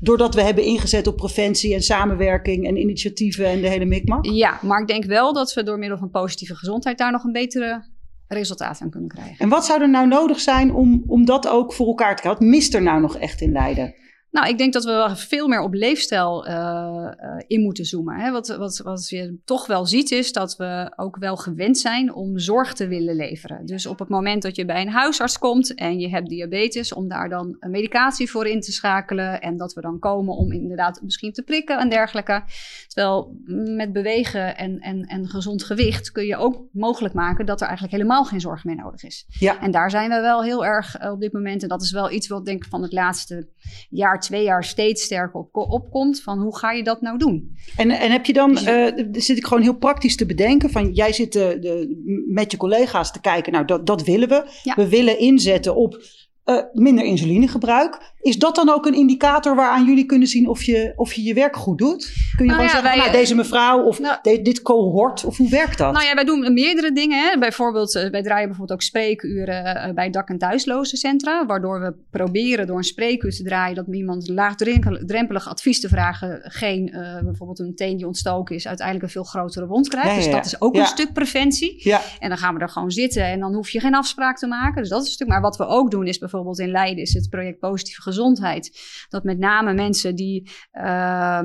[0.01, 4.25] Doordat we hebben ingezet op preventie en samenwerking en initiatieven en de hele mikmak?
[4.25, 7.33] Ja, maar ik denk wel dat we door middel van positieve gezondheid daar nog een
[7.33, 7.85] betere
[8.29, 9.37] resultaat aan kunnen krijgen.
[9.39, 12.43] En wat zou er nou nodig zijn om, om dat ook voor elkaar te krijgen?
[12.43, 13.95] Wat mist er nou nog echt in Leiden?
[14.35, 18.17] Nou, ik denk dat we wel veel meer op leefstijl uh, uh, in moeten zoomen.
[18.17, 18.31] Hè.
[18.31, 22.39] Wat, wat, wat je toch wel ziet is dat we ook wel gewend zijn om
[22.39, 23.67] zorg te willen leveren.
[23.67, 27.09] Dus op het moment dat je bij een huisarts komt en je hebt diabetes, om
[27.09, 29.41] daar dan een medicatie voor in te schakelen.
[29.41, 32.43] En dat we dan komen om inderdaad misschien te prikken en dergelijke.
[32.87, 33.37] Terwijl
[33.77, 37.97] met bewegen en, en, en gezond gewicht kun je ook mogelijk maken dat er eigenlijk
[37.97, 39.27] helemaal geen zorg meer nodig is.
[39.29, 39.61] Ja.
[39.61, 41.63] En daar zijn we wel heel erg op dit moment.
[41.63, 43.49] En dat is wel iets wat denk ik van het laatste
[43.91, 47.57] jaar twee jaar steeds sterker op, opkomt van hoe ga je dat nou doen?
[47.77, 51.13] En, en heb je dan, uh, zit ik gewoon heel praktisch te bedenken van jij
[51.13, 54.73] zit de, de, met je collega's te kijken, nou dat, dat willen we.
[54.77, 56.03] We willen inzetten op
[56.45, 58.13] uh, minder insulinegebruik.
[58.21, 61.35] Is dat dan ook een indicator waaraan jullie kunnen zien of je of je, je
[61.35, 62.13] werk goed doet?
[62.37, 65.79] Kun je nou gewoon zeggen, nou, deze mevrouw of nou, dit cohort, of hoe werkt
[65.79, 65.93] dat?
[65.93, 67.19] Nou ja, wij doen meerdere dingen.
[67.19, 67.39] Hè.
[67.39, 72.77] Bijvoorbeeld, uh, wij draaien bijvoorbeeld ook spreekuren bij dak- en thuislozencentra, waardoor we proberen door
[72.77, 76.91] een spreekuur te draaien dat iemand laagdrempelig advies te vragen, geen
[77.25, 80.15] bijvoorbeeld een teen die ontstoken is, uiteindelijk een veel grotere wond krijgt.
[80.15, 81.93] dus dat is ook een stuk preventie.
[82.19, 84.81] En dan gaan we er gewoon zitten en dan hoef je geen afspraak te maken.
[84.81, 85.29] Dus dat is een stuk.
[85.29, 88.81] Maar wat we ook doen is bijvoorbeeld bijvoorbeeld in Leiden is het project Positieve Gezondheid.
[89.09, 91.41] Dat met name mensen die uh,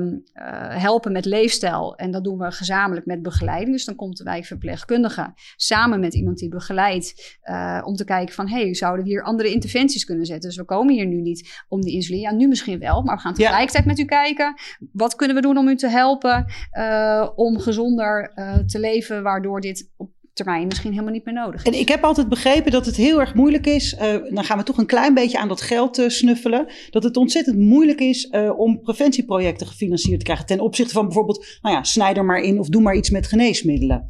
[0.68, 1.96] helpen met leefstijl.
[1.96, 3.72] En dat doen we gezamenlijk met begeleiding.
[3.72, 7.38] Dus dan komt de wijkverpleegkundige samen met iemand die begeleidt.
[7.44, 10.48] Uh, om te kijken van, hey, zouden we hier andere interventies kunnen zetten?
[10.48, 12.22] Dus we komen hier nu niet om de insuline.
[12.22, 13.02] Ja, nu misschien wel.
[13.02, 14.54] Maar we gaan tegelijkertijd met u kijken.
[14.92, 16.46] Wat kunnen we doen om u te helpen
[16.78, 18.32] uh, om gezonder
[18.66, 19.22] te leven.
[19.22, 21.72] Waardoor dit op termijn misschien helemaal niet meer nodig is.
[21.72, 23.92] En ik heb altijd begrepen dat het heel erg moeilijk is.
[23.92, 24.00] Uh,
[24.34, 26.66] dan gaan we toch een klein beetje aan dat geld uh, snuffelen.
[26.90, 30.46] Dat het ontzettend moeilijk is uh, om preventieprojecten gefinancierd te krijgen.
[30.46, 33.26] Ten opzichte van bijvoorbeeld, nou ja, snij er maar in of doe maar iets met
[33.26, 34.06] geneesmiddelen.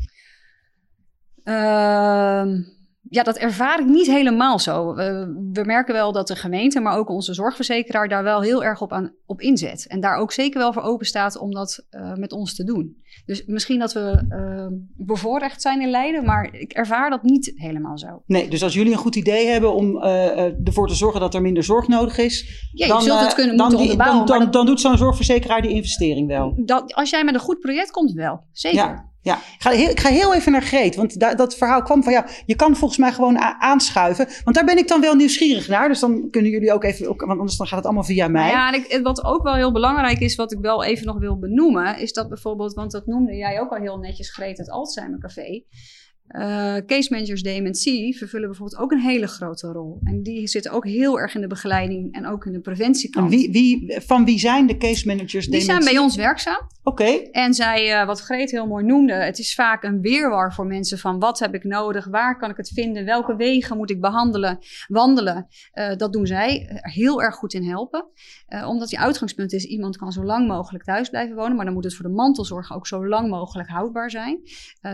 [1.44, 2.62] Ehm,
[3.12, 4.94] ja, dat ervaar ik niet helemaal zo.
[4.94, 8.92] we merken wel dat de gemeente, maar ook onze zorgverzekeraar daar wel heel erg op,
[8.92, 9.86] aan, op inzet.
[9.86, 12.96] En daar ook zeker wel voor open staat om dat uh, met ons te doen.
[13.26, 14.66] Dus misschien dat we uh,
[15.06, 18.22] bevoorrecht zijn in Leiden, maar ik ervaar dat niet helemaal zo.
[18.26, 21.42] Nee, dus als jullie een goed idee hebben om uh, ervoor te zorgen dat er
[21.42, 24.66] minder zorg nodig is, ja, dan, je zult het kunnen moeten dan, dan, dan, dan,
[24.66, 26.52] doet zo'n zorgverzekeraar die investering wel.
[26.64, 28.44] Dat, als jij met een goed project komt, wel.
[28.52, 28.78] Zeker.
[28.78, 29.09] Ja.
[29.22, 32.02] Ja, ik ga, heel, ik ga heel even naar Greet, want da, dat verhaal kwam
[32.02, 34.28] van ja, je kan volgens mij gewoon aanschuiven.
[34.44, 37.20] Want daar ben ik dan wel nieuwsgierig naar, dus dan kunnen jullie ook even, want
[37.30, 38.50] anders dan gaat het allemaal via mij.
[38.50, 41.38] Ja, en ik, wat ook wel heel belangrijk is, wat ik wel even nog wil
[41.38, 45.18] benoemen, is dat bijvoorbeeld, want dat noemde jij ook al heel netjes, Greet, het Alzheimer
[45.18, 45.62] Café.
[46.36, 50.00] Uh, case managers DMC vervullen bijvoorbeeld ook een hele grote rol.
[50.04, 53.32] En die zitten ook heel erg in de begeleiding en ook in de preventiekant.
[53.32, 56.60] En wie, wie, van wie zijn de case managers Die zijn bij ons werkzaam.
[56.82, 57.04] Oké.
[57.30, 60.98] En zij, uh, wat Greet heel mooi noemde, het is vaak een weerwar voor mensen
[60.98, 64.58] van wat heb ik nodig, waar kan ik het vinden, welke wegen moet ik behandelen,
[64.86, 65.46] wandelen.
[65.74, 68.06] Uh, dat doen zij heel erg goed in helpen.
[68.66, 71.84] omdat die uitgangspunt is, iemand kan zo lang mogelijk thuis blijven wonen, maar dan moet
[71.84, 74.40] het voor de mantelzorg ook zo lang mogelijk houdbaar zijn.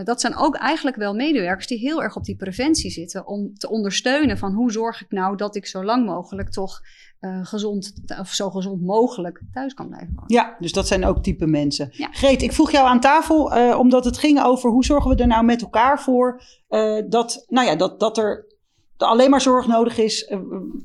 [0.03, 3.27] dat zijn ook eigenlijk wel medewerkers die heel erg op die preventie zitten.
[3.27, 6.81] Om te ondersteunen van hoe zorg ik nou dat ik zo lang mogelijk toch
[7.21, 10.33] uh, gezond, of zo gezond mogelijk thuis kan blijven wonen.
[10.33, 11.89] Ja, dus dat zijn ook type mensen.
[11.91, 12.07] Ja.
[12.11, 15.27] Greet, ik vroeg jou aan tafel uh, omdat het ging over hoe zorgen we er
[15.27, 18.55] nou met elkaar voor uh, dat, nou ja, dat, dat er
[18.97, 20.33] alleen maar zorg nodig is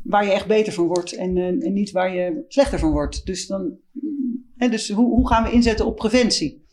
[0.04, 3.26] waar je echt beter van wordt en, en niet waar je slechter van wordt.
[3.26, 3.76] Dus, dan,
[4.56, 6.64] hè, dus hoe, hoe gaan we inzetten op preventie?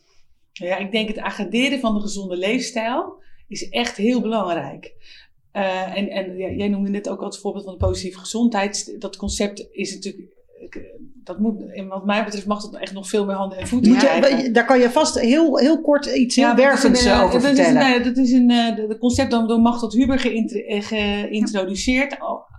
[0.52, 4.94] Ja, ik denk het agenderen van de gezonde leefstijl is echt heel belangrijk.
[5.56, 8.96] Uh, en en ja, jij noemde net ook als voorbeeld van de positieve gezondheid.
[8.98, 10.38] Dat concept is natuurlijk.
[11.24, 14.00] Dat moet, wat mij betreft mag dat echt nog veel meer handen en voeten moet
[14.00, 17.42] je, Daar kan je vast heel, heel kort iets heel ja, wervends eh, over dat
[17.42, 17.82] vertellen.
[17.82, 22.16] Is, nou, dat is een uh, concept dat door Machtel Huber geïntroduceerd.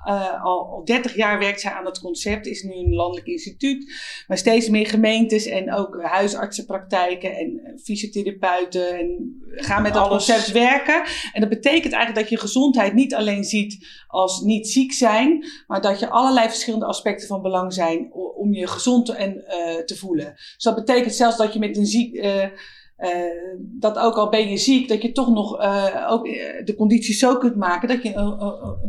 [0.07, 2.45] Uh, al, al 30 jaar werkt zij aan dat concept.
[2.45, 3.93] Is nu een landelijk instituut.
[4.27, 8.99] Maar steeds meer gemeentes en ook huisartsenpraktijken en fysiotherapeuten.
[8.99, 11.03] En gaan met dat concept werken.
[11.33, 15.45] En dat betekent eigenlijk dat je gezondheid niet alleen ziet als niet ziek zijn.
[15.67, 19.97] Maar dat je allerlei verschillende aspecten van belang zijn om je gezond en, uh, te
[19.97, 20.33] voelen.
[20.33, 22.15] Dus dat betekent zelfs dat je met een ziek...
[22.15, 22.45] Uh,
[23.57, 27.19] dat ook al ben je ziek, dat je toch nog uh, ook eh, de condities
[27.19, 28.41] zo kunt maken dat je een,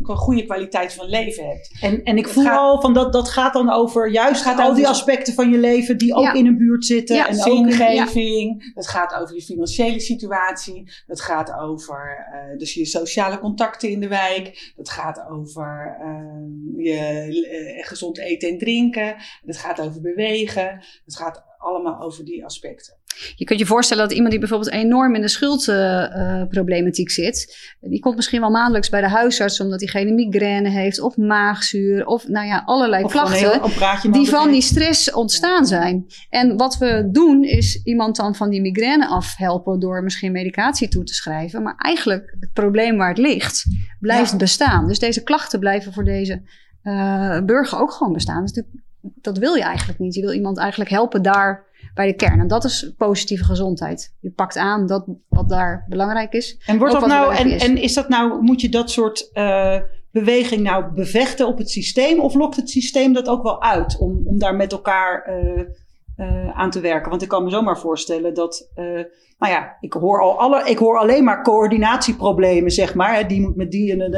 [0.03, 1.79] een goede kwaliteit van leven hebt.
[1.81, 4.88] En, en ik voel al van dat dat gaat dan over juist gaat al die
[4.88, 7.16] aspecten van je leven die ook in een buurt zitten.
[7.16, 8.62] Ja, en zingeving.
[8.62, 8.70] Ja.
[8.75, 10.92] Het gaat over je financiële situatie.
[11.07, 14.72] Het gaat over uh, dus je sociale contacten in de wijk.
[14.77, 19.16] Het gaat over uh, je gezond eten en drinken.
[19.44, 20.85] Het gaat over bewegen.
[21.05, 23.01] Het gaat allemaal over die aspecten.
[23.35, 28.01] Je kunt je voorstellen dat iemand die bijvoorbeeld enorm in de schuldproblematiek uh, zit, die
[28.01, 32.46] komt misschien wel maandelijks bij de huisarts omdat diegene migraine heeft of maagzuur of nou
[32.46, 36.07] ja, allerlei klachten die van die stress ontstaan zijn.
[36.29, 41.05] En wat we doen is iemand dan van die migraine afhelpen door misschien medicatie toe
[41.05, 43.64] te schrijven, maar eigenlijk het probleem waar het ligt
[44.01, 44.37] blijft ja.
[44.37, 44.87] bestaan.
[44.87, 46.42] Dus deze klachten blijven voor deze
[46.83, 48.44] uh, burger ook gewoon bestaan.
[48.44, 48.62] Dus
[49.02, 50.14] dat wil je eigenlijk niet.
[50.14, 52.40] Je wil iemand eigenlijk helpen daar bij de kern.
[52.40, 54.14] En dat is positieve gezondheid.
[54.20, 56.58] Je pakt aan dat wat daar belangrijk is.
[56.66, 59.76] En wordt dat nou, en, en is dat nou, moet je dat soort uh,
[60.10, 62.20] beweging nou bevechten op het systeem?
[62.20, 65.24] Of lokt het systeem dat ook wel uit om, om daar met elkaar
[66.55, 67.11] aan te werken?
[67.11, 68.70] Want ik kan me zomaar voorstellen dat
[69.42, 73.16] nou ja, ik hoor, al alle, ik hoor alleen maar coördinatieproblemen, zeg maar.
[73.16, 74.12] Hè, die moet met die en,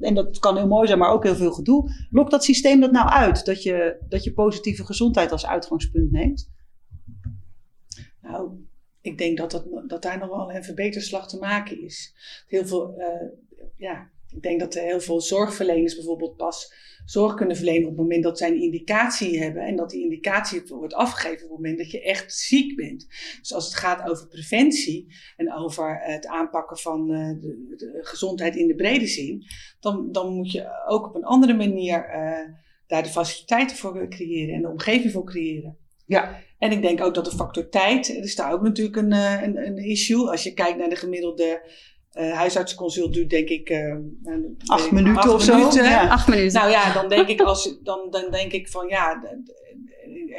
[0.00, 1.90] en, dat kan heel mooi zijn, maar ook heel veel gedoe.
[2.10, 3.44] Lokt dat systeem dat nou uit?
[3.44, 6.50] Dat je, dat je positieve gezondheid als uitgangspunt neemt?
[8.22, 8.50] Nou,
[9.00, 12.14] ik denk dat, dat, dat daar nog wel een verbeterslag te maken is.
[12.46, 13.28] Heel veel, uh,
[13.76, 18.00] ja, ik denk dat er heel veel zorgverleners bijvoorbeeld pas zorg kunnen verlenen op het
[18.00, 19.62] moment dat zij een indicatie hebben.
[19.62, 23.06] En dat die indicatie wordt afgegeven op het moment dat je echt ziek bent.
[23.38, 28.56] Dus als het gaat over preventie en over het aanpakken van eh, de, de gezondheid
[28.56, 29.44] in de brede zin,
[29.80, 32.54] dan, dan moet je ook op een andere manier uh,
[32.86, 35.76] daar de faciliteiten voor creëren en de omgeving voor creëren.
[36.06, 36.40] Ja.
[36.58, 39.42] En ik denk ook dat de factor tijd, er is daar ook natuurlijk een, eh,
[39.42, 40.30] een, een issue.
[40.30, 41.62] Als je kijkt naar de gemiddelde
[42.18, 43.94] uh, huisartsenconsult duurt denk ik uh,
[44.66, 45.82] acht minuten of zo.
[45.82, 46.08] Ja.
[46.08, 46.60] Acht minuten.
[46.60, 49.30] Nou ja, dan denk ik als dan, dan denk ik van ja, eh,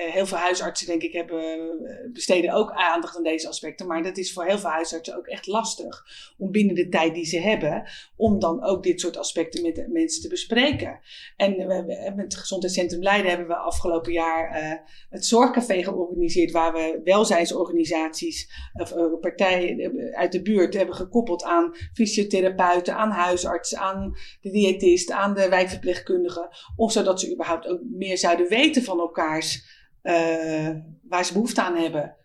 [0.08, 3.88] heel veel huisartsen, denk ik, hebben, eh, besteden ook aandacht aan deze aspecten.
[3.88, 6.06] Maar dat is voor heel veel huisartsen ook echt lastig
[6.38, 10.22] om binnen de tijd die ze hebben, om dan ook dit soort aspecten met mensen
[10.22, 11.00] te bespreken.
[11.36, 11.84] En we,
[12.16, 14.74] met het Gezondheidscentrum Leiden hebben we afgelopen jaar uh,
[15.10, 22.96] het Zorgcafé georganiseerd, waar we welzijnsorganisaties of partijen uit de buurt hebben gekoppeld aan fysiotherapeuten,
[22.96, 26.50] aan huisartsen, aan de diëtist, aan de wijkverpleegkundigen.
[26.76, 30.70] Of zodat ze überhaupt ook meer zouden weten van elkaars uh,
[31.02, 32.16] waar ze behoefte aan hebben.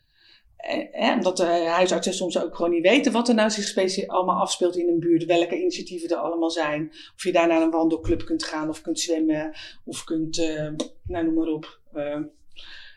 [0.56, 4.76] Eh, omdat de huisartsen soms ook gewoon niet weten wat er nou zich allemaal afspeelt
[4.76, 5.24] in een buurt.
[5.24, 6.88] Welke initiatieven er allemaal zijn.
[7.14, 9.52] Of je daar naar een wandelclub kunt gaan of kunt zwemmen.
[9.84, 10.70] Of kunt, uh,
[11.06, 11.80] nou noem maar op.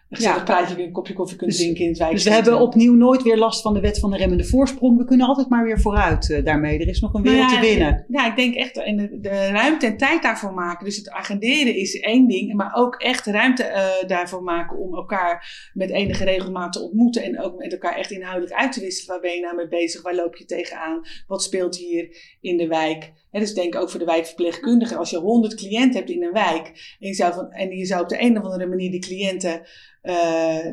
[0.10, 0.44] ja.
[0.44, 2.34] praatje weer een kopje koffie kunt dus, drinken in het wijkcentrum.
[2.34, 4.98] Dus we hebben opnieuw nooit weer last van de wet van de remmende voorsprong.
[4.98, 6.80] We kunnen altijd maar weer vooruit uh, daarmee.
[6.80, 8.06] Er is nog een wereld nou ja, te winnen.
[8.08, 10.86] Ja, ik denk echt en de, de, ruimte en tijd daarvoor maken.
[10.86, 12.54] Dus het agenderen is één ding.
[12.54, 17.24] Maar ook echt ruimte uh, daarvoor maken om elkaar met enige regelmaat te ontmoeten.
[17.24, 19.12] En ook met elkaar echt inhoudelijk uit te wisselen.
[19.12, 20.02] Waar ben je nou mee bezig?
[20.02, 21.02] Waar loop je tegenaan?
[21.28, 23.12] Wat speelt hier in de wijk?
[23.40, 24.96] Dus denk ook voor de wijkverpleegkundige.
[24.96, 26.96] Als je 100 cliënten hebt in een wijk.
[27.00, 29.62] En je zou, van, en je zou op de een of andere manier die cliënten
[30.04, 30.14] uh,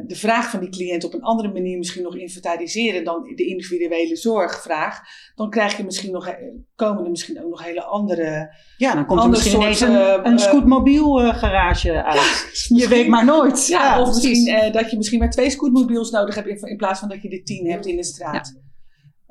[0.07, 4.17] de vraag van die cliënt op een andere manier misschien nog inventariseren dan de individuele
[4.17, 5.01] zorgvraag,
[5.35, 6.35] dan krijg je misschien nog,
[6.77, 8.55] komen er misschien ook nog hele andere.
[8.77, 12.47] Ja, dan komt er misschien ineens een, uh, een scootmobiel garage uit.
[12.81, 13.67] je weet maar nooit.
[13.67, 17.09] Ja, of misschien dat je misschien maar twee scootmobiels nodig hebt in, in plaats van
[17.09, 18.55] dat je er tien hebt in de straat.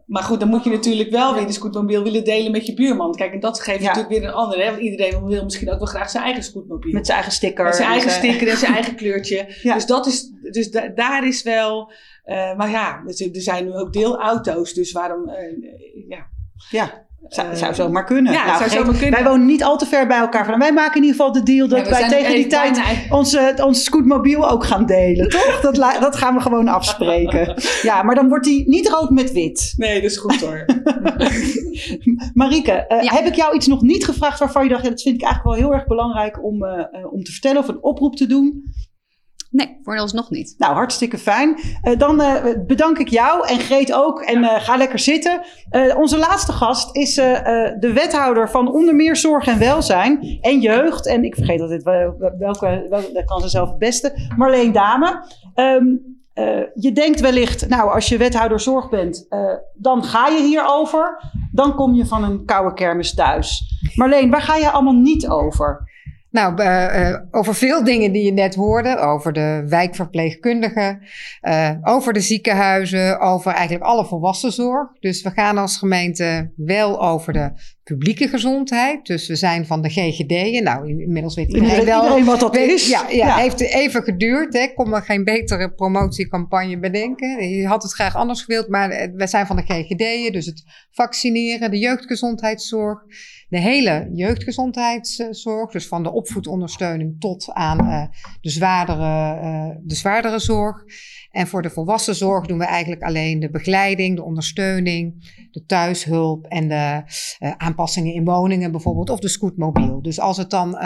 [0.06, 3.16] Maar goed, dan moet je natuurlijk wel weer de scootmobiel willen delen met je buurman.
[3.16, 4.64] Kijk, en dat geeft natuurlijk weer een andere.
[4.64, 4.70] Hè?
[4.70, 6.94] Want iedereen wil misschien ook wel graag zijn eigen scootmobiel.
[6.94, 7.64] Met zijn eigen sticker.
[7.64, 9.46] Met zijn eigen sticker en zijn eigen kleurtje.
[9.64, 11.92] Dus, dat is, dus daar is wel...
[12.26, 14.74] Uh, maar ja, er zijn nu ook deelauto's.
[14.74, 15.30] Dus waarom...
[15.30, 16.28] Uh, ja.
[16.70, 17.06] Ja.
[17.28, 18.34] Zou, zou zo maar kunnen.
[18.34, 19.12] Ja, nou, zou kunnen.
[19.12, 20.60] Wij wonen niet al te ver bij elkaar van.
[20.60, 24.50] Wij maken in ieder geval de deal dat wij tegen die tijd onze, onze scootmobiel
[24.50, 25.30] ook gaan delen.
[25.30, 25.60] Toch?
[25.62, 27.54] Dat, dat gaan we gewoon afspreken.
[27.82, 29.74] Ja, maar dan wordt die niet rood met wit.
[29.78, 30.66] Nee, dat is goed hoor.
[32.34, 35.16] Marike, uh, heb ik jou iets nog niet gevraagd waarvan je dacht, ja, dat vind
[35.16, 38.26] ik eigenlijk wel heel erg belangrijk om, uh, om te vertellen of een oproep te
[38.26, 38.64] doen?
[39.54, 39.78] Nee,
[40.12, 40.56] nog niet.
[40.58, 41.60] Nou, hartstikke fijn.
[41.84, 42.36] Uh, dan uh,
[42.68, 44.22] bedank ik jou en Greet ook.
[44.22, 45.42] En uh, ga lekker zitten.
[45.98, 51.08] onze laatste gast is de wethouder van onder meer zorg en welzijn en jeugd.
[51.08, 54.30] En ik vergeet altijd welke, welke, dat kan ze zelf het beste.
[54.38, 55.24] Marleen Dame.
[55.56, 56.02] Um,
[56.74, 59.28] je denkt wellicht, nou, als je wethouder zorg bent,
[59.74, 61.32] dan ga je hierover.
[61.52, 63.62] Dan kom je van een koude kermis thuis.
[63.96, 65.92] Marleen, waar ga je allemaal niet over?
[66.34, 68.98] Nou, uh, over veel dingen die je net hoorde.
[68.98, 71.02] Over de wijkverpleegkundigen,
[71.42, 74.92] uh, over de ziekenhuizen, over eigenlijk alle volwassenzorg.
[75.00, 77.52] Dus we gaan als gemeente wel over de
[77.84, 79.06] publieke gezondheid.
[79.06, 80.64] Dus we zijn van de GGD'en.
[80.64, 82.02] Nou, inmiddels weet iedereen wel.
[82.02, 82.90] Iedereen wat dat is.
[82.90, 84.54] Ja, ja, ja, heeft even geduurd.
[84.54, 84.68] Hè.
[84.74, 87.50] Kon me geen betere promotiecampagne bedenken.
[87.50, 90.32] Je had het graag anders gewild, maar we zijn van de GGD'en.
[90.32, 93.04] Dus het vaccineren, de jeugdgezondheidszorg.
[93.50, 98.04] De hele jeugdgezondheidszorg, dus van de opvoedondersteuning tot aan uh,
[98.42, 100.84] de, zwaardere, uh, de zwaardere zorg.
[101.34, 105.14] En voor de volwassenzorg doen we eigenlijk alleen de begeleiding, de ondersteuning,
[105.52, 107.02] de thuishulp en de
[107.40, 110.02] uh, aanpassingen in woningen bijvoorbeeld, of de scootmobiel.
[110.02, 110.78] Dus als het dan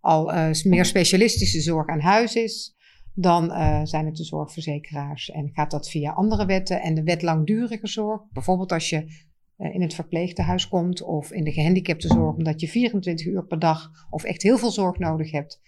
[0.00, 0.32] al
[0.64, 2.76] meer specialistische zorg aan huis is,
[3.14, 3.50] dan
[3.86, 5.30] zijn het de zorgverzekeraars.
[5.30, 8.20] En gaat dat via andere wetten en de wet langdurige zorg.
[8.32, 9.26] Bijvoorbeeld als je
[9.58, 13.90] eh, in het verpleegtehuis komt of in de gehandicaptenzorg, omdat je 24 uur per dag
[14.10, 15.60] of echt heel veel zorg nodig hebt,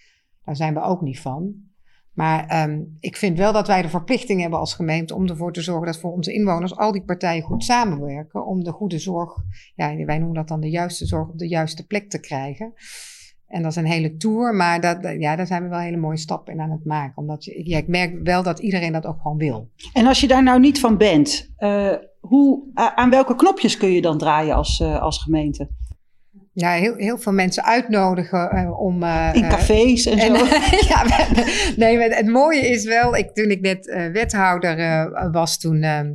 [0.45, 1.69] daar zijn we ook niet van.
[2.13, 5.61] Maar ehm, ik vind wel dat wij de verplichting hebben als gemeente om ervoor te
[5.61, 9.33] zorgen dat voor onze inwoners al die partijen goed samenwerken om de goede zorg,
[9.75, 12.73] ja, wij noemen dat dan de juiste zorg op de juiste plek te krijgen.
[13.47, 16.17] En dat is een hele tour, maar dat, ja, daar zijn we wel hele mooie
[16.17, 17.17] stappen in aan het maken.
[17.17, 19.69] Omdat je, ja, ik merk wel dat iedereen dat ook gewoon wil.
[19.93, 24.01] En als je daar nou niet van bent, uh, hoe, aan welke knopjes kun je
[24.01, 25.69] dan draaien als, uh, als gemeente?
[26.53, 29.03] Ja, heel, heel veel mensen uitnodigen uh, om.
[29.33, 30.45] in cafés en, en zo.
[30.93, 31.05] ja,
[31.75, 36.13] nee, het mooie is wel, ik, toen ik net wethouder was, toen ehm,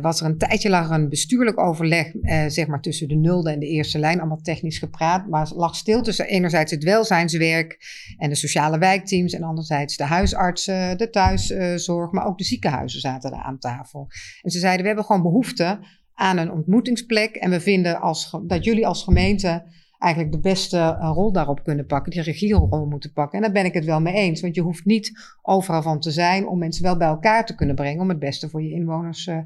[0.00, 2.12] was er een tijdje lag een bestuurlijk overleg,
[2.46, 6.02] zeg maar tussen de nulde en de eerste lijn, allemaal technisch gepraat, maar lag stil
[6.02, 7.78] tussen enerzijds het welzijnswerk
[8.18, 13.30] en de sociale wijkteams en anderzijds de huisartsen, de thuiszorg, maar ook de ziekenhuizen zaten
[13.30, 14.06] daar aan tafel.
[14.42, 15.78] En ze zeiden, we hebben gewoon behoefte
[16.14, 19.62] aan een ontmoetingsplek en we vinden als, dat jullie als gemeente
[19.98, 23.38] eigenlijk de beste uh, rol daarop kunnen pakken, die regierol moeten pakken.
[23.38, 25.12] En daar ben ik het wel mee eens, want je hoeft niet
[25.42, 28.48] overal van te zijn om mensen wel bij elkaar te kunnen brengen om het beste
[28.48, 29.38] voor je inwoners uh,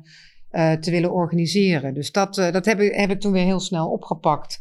[0.52, 1.94] uh, te willen organiseren.
[1.94, 4.58] Dus dat, dat hebben, hebben we toen weer heel snel opgepakt.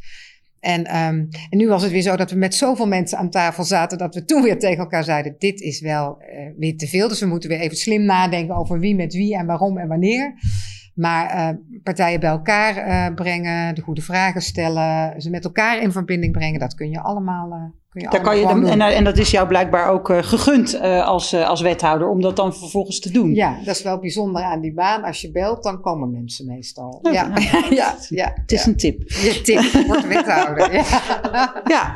[0.60, 3.64] En, um, en nu was het weer zo dat we met zoveel mensen aan tafel
[3.64, 6.18] zaten dat we toen weer tegen elkaar zeiden: dit is wel
[6.58, 7.08] weer te veel.
[7.08, 10.34] Dus we moeten weer even slim nadenken over wie met wie en waarom en wanneer.
[10.98, 15.92] Maar uh, partijen bij elkaar uh, brengen, de goede vragen stellen, ze met elkaar in
[15.92, 17.48] verbinding brengen, dat kun je allemaal.
[17.50, 17.56] Uh,
[17.90, 21.62] kun je Daar kan je en, en, dat is jou blijkbaar ook gegund als, als
[21.62, 23.34] wethouder om dat dan vervolgens te doen.
[23.34, 25.04] Ja, dat is wel bijzonder aan die baan.
[25.04, 27.00] Als je belt, dan komen mensen meestal.
[27.02, 27.34] Ja, ja,
[27.70, 29.10] ja, ja, het is een tip.
[29.10, 30.74] Je tip, wordt wethouder.
[31.76, 31.94] ja.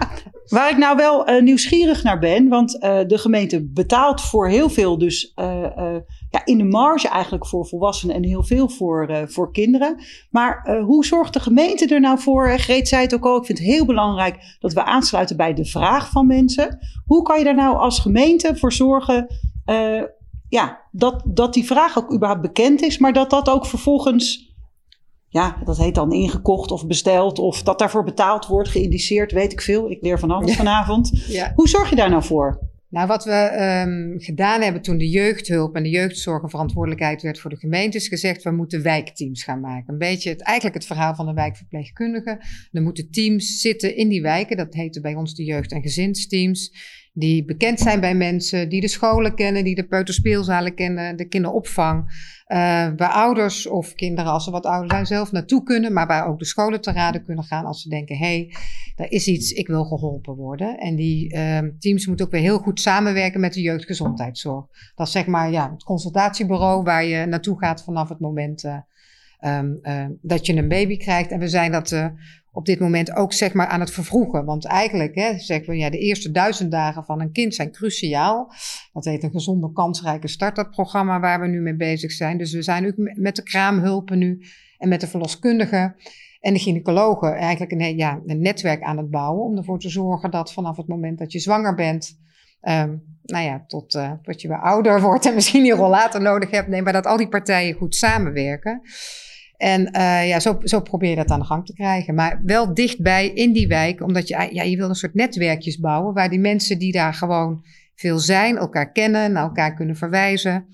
[0.52, 4.70] Waar ik nou wel uh, nieuwsgierig naar ben, want uh, de gemeente betaalt voor heel
[4.70, 5.96] veel, dus uh,
[6.30, 10.04] ja, in de marge eigenlijk voor volwassenen en heel veel voor, voor kinderen.
[10.30, 12.60] Maar hoe zorgt de gemeente er nou voor?
[12.60, 15.66] Greet zei het ook al, ik vind het heel belangrijk dat we aansluiten bij de
[15.66, 16.80] vraag van mensen.
[17.06, 19.28] Hoe kan je daar nou als gemeente voor zorgen
[20.50, 24.51] ja, dat, dat die vraag ook überhaupt bekend is, maar dat dat ook vervolgens
[25.32, 29.62] ja, dat heet dan ingekocht of besteld of dat daarvoor betaald wordt, geïndiceerd, weet ik
[29.62, 29.92] veel.
[29.92, 31.10] Ik leer van alles vanavond.
[31.28, 31.52] Ja.
[31.56, 32.60] Hoe zorg je daar nou voor?
[32.90, 37.40] Nou, wat we um, gedaan hebben toen de jeugdhulp en de jeugdzorg een verantwoordelijkheid werd
[37.40, 39.94] voor de gemeente, is gezegd, we moeten wijkteams gaan maken.
[39.94, 42.42] Een beetje het, eigenlijk het verhaal van de wijkverpleegkundige.
[42.72, 46.74] Er moeten teams zitten in die wijken, dat heette bij ons de jeugd- en gezinsteams
[47.14, 52.00] die bekend zijn bij mensen, die de scholen kennen, die de peuterspeelzalen kennen, de kinderopvang.
[52.48, 52.58] Uh,
[52.96, 56.40] waar ouders of kinderen, als ze wat ouder zijn, zelf naartoe kunnen, maar waar ook
[56.40, 58.54] de scholen te raden kunnen gaan als ze denken: hé, hey,
[58.96, 60.78] er is iets, ik wil geholpen worden.
[60.78, 64.66] En die uh, teams moeten ook weer heel goed samenwerken met de jeugdgezondheidszorg.
[64.96, 68.64] Dat is zeg maar ja, het consultatiebureau waar je naartoe gaat vanaf het moment.
[69.42, 71.32] Uh, um, dat je een baby krijgt.
[71.32, 72.12] En we zijn dat
[72.52, 74.46] op dit moment ook zeg maar aan het vervroegen.
[74.46, 78.54] Want eigenlijk hè, zeggen we, ja, de eerste duizend dagen van een kind zijn cruciaal.
[78.94, 82.38] Dat heet een gezonde, kansrijke start-up programma waar we nu mee bezig zijn.
[82.38, 84.46] Dus we zijn ook met de kraamhulpen nu
[84.78, 85.96] en met de verloskundigen
[86.40, 89.44] en de gynaecologen eigenlijk een, ja, een netwerk aan het bouwen.
[89.44, 92.20] Om ervoor te zorgen dat vanaf het moment dat je zwanger bent,
[92.62, 96.68] um, nou ja, tot, uh, je weer ouder wordt en misschien je rollator nodig hebt.
[96.68, 98.82] Nee, maar dat al die partijen goed samenwerken.
[99.62, 102.16] En uh, ja, zo, zo probeer je dat aan de gang te krijgen.
[102.16, 106.14] Maar wel dichtbij in die wijk, omdat je, ja, je wil een soort netwerkjes bouwen
[106.14, 110.66] waar die mensen die daar gewoon veel zijn, elkaar kennen, naar elkaar kunnen verwijzen.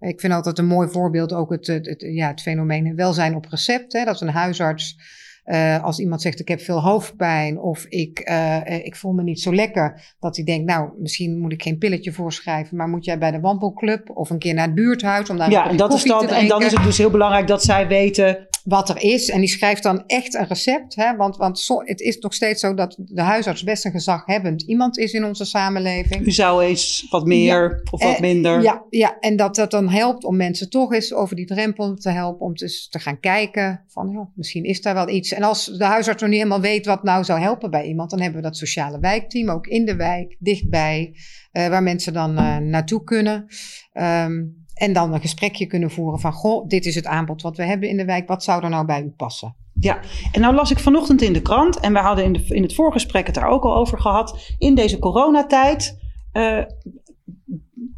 [0.00, 3.92] Ik vind altijd een mooi voorbeeld ook het ja, het fenomeen welzijn op recept.
[3.92, 4.98] Hè, dat een huisarts
[5.46, 9.40] uh, als iemand zegt ik heb veel hoofdpijn of ik, uh, ik voel me niet
[9.40, 13.18] zo lekker, dat hij denkt, nou, misschien moet ik geen pilletje voorschrijven, maar moet jij
[13.18, 16.04] bij de wandelclub of een keer naar het buurthuis om daar ja, een dat is
[16.04, 19.28] dan, En dan is het dus heel belangrijk dat zij weten wat er is.
[19.28, 20.94] En die schrijft dan echt een recept.
[20.94, 21.16] Hè?
[21.16, 24.98] Want, want zo, het is nog steeds zo dat de huisarts best een gezaghebbend iemand
[24.98, 26.26] is in onze samenleving.
[26.26, 28.62] U zou eens wat meer of wat minder.
[28.62, 32.10] Ja, ja, en dat dat dan helpt om mensen toch eens over die drempel te
[32.10, 32.46] helpen.
[32.46, 35.32] Om te, te gaan kijken van, ja, misschien is daar wel iets.
[35.32, 38.20] En als de huisarts nog niet helemaal weet wat nou zou helpen bij iemand, dan
[38.20, 41.14] hebben we dat sociale wijkteam ook in de wijk, dichtbij,
[41.52, 43.46] uh, waar mensen dan uh, naartoe kunnen.
[43.92, 47.64] Um, en dan een gesprekje kunnen voeren van, goh, dit is het aanbod wat we
[47.64, 49.54] hebben in de wijk, wat zou er nou bij u passen?
[49.80, 49.98] Ja,
[50.32, 52.74] en nou las ik vanochtend in de krant, en we hadden in, de, in het
[52.74, 55.98] voorgesprek het daar ook al over gehad, in deze coronatijd
[56.32, 56.58] uh,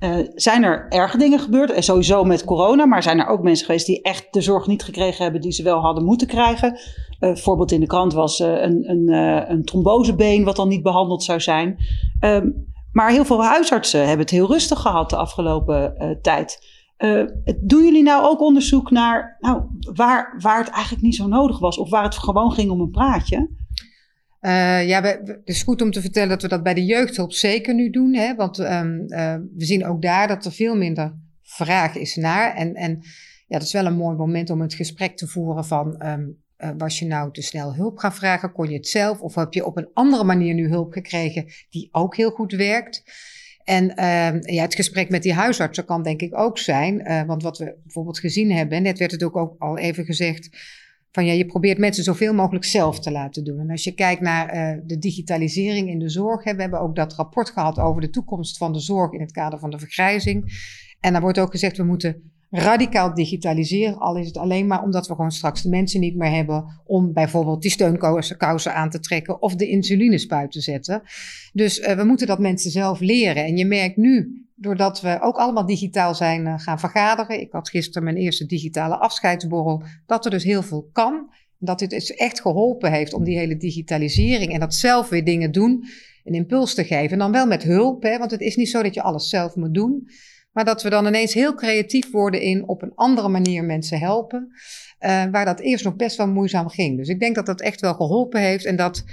[0.00, 1.70] uh, zijn er erge dingen gebeurd.
[1.70, 4.82] En sowieso met corona, maar zijn er ook mensen geweest die echt de zorg niet
[4.82, 6.78] gekregen hebben die ze wel hadden moeten krijgen.
[7.20, 9.12] Uh, voorbeeld in de krant was een, een,
[9.52, 11.76] een trombosebeen wat dan niet behandeld zou zijn.
[12.20, 16.76] Um, maar heel veel huisartsen hebben het heel rustig gehad de afgelopen uh, tijd.
[16.98, 17.24] Uh,
[17.60, 19.62] doen jullie nou ook onderzoek naar nou,
[19.94, 21.78] waar, waar het eigenlijk niet zo nodig was?
[21.78, 23.50] Of waar het gewoon ging om een praatje?
[24.40, 27.32] Uh, ja, we, het is goed om te vertellen dat we dat bij de jeugdhulp
[27.32, 28.14] zeker nu doen.
[28.14, 28.34] Hè?
[28.34, 28.80] Want uh,
[29.56, 32.54] we zien ook daar dat er veel minder vraag is naar.
[32.54, 32.98] En, en
[33.46, 36.06] ja, dat is wel een mooi moment om het gesprek te voeren van...
[36.06, 38.52] Um, uh, was je nou te snel hulp gaan vragen?
[38.52, 39.20] Kon je het zelf?
[39.20, 43.02] Of heb je op een andere manier nu hulp gekregen die ook heel goed werkt?
[43.64, 47.10] En uh, ja, het gesprek met die huisartsen kan denk ik ook zijn.
[47.10, 50.48] Uh, want wat we bijvoorbeeld gezien hebben, net werd het ook, al even gezegd.
[51.10, 53.60] Van ja, je probeert mensen zoveel mogelijk zelf te laten doen.
[53.60, 56.96] En als je kijkt naar uh, de digitalisering in de zorg, hè, we hebben ook
[56.96, 60.44] dat rapport gehad over de toekomst van de zorg in het kader van de vergrijzing.
[61.00, 63.98] En daar wordt ook gezegd, we moeten radicaal digitaliseren.
[63.98, 67.12] Al is het alleen maar omdat we gewoon straks de mensen niet meer hebben om
[67.12, 71.02] bijvoorbeeld die steunkousen aan te trekken of de insulinespuit te zetten.
[71.52, 73.44] Dus uh, we moeten dat mensen zelf leren.
[73.44, 77.40] En je merkt nu, doordat we ook allemaal digitaal zijn uh, gaan vergaderen.
[77.40, 79.82] Ik had gisteren mijn eerste digitale afscheidsborrel.
[80.06, 81.30] Dat er dus heel veel kan.
[81.58, 85.52] Dat dit dus echt geholpen heeft om die hele digitalisering en dat zelf weer dingen
[85.52, 85.84] doen,
[86.24, 87.10] een impuls te geven.
[87.10, 89.54] En dan wel met hulp, hè, want het is niet zo dat je alles zelf
[89.54, 90.08] moet doen.
[90.52, 94.48] Maar dat we dan ineens heel creatief worden in op een andere manier mensen helpen.
[95.00, 96.96] Uh, waar dat eerst nog best wel moeizaam ging.
[96.96, 98.64] Dus ik denk dat dat echt wel geholpen heeft.
[98.64, 99.04] En dat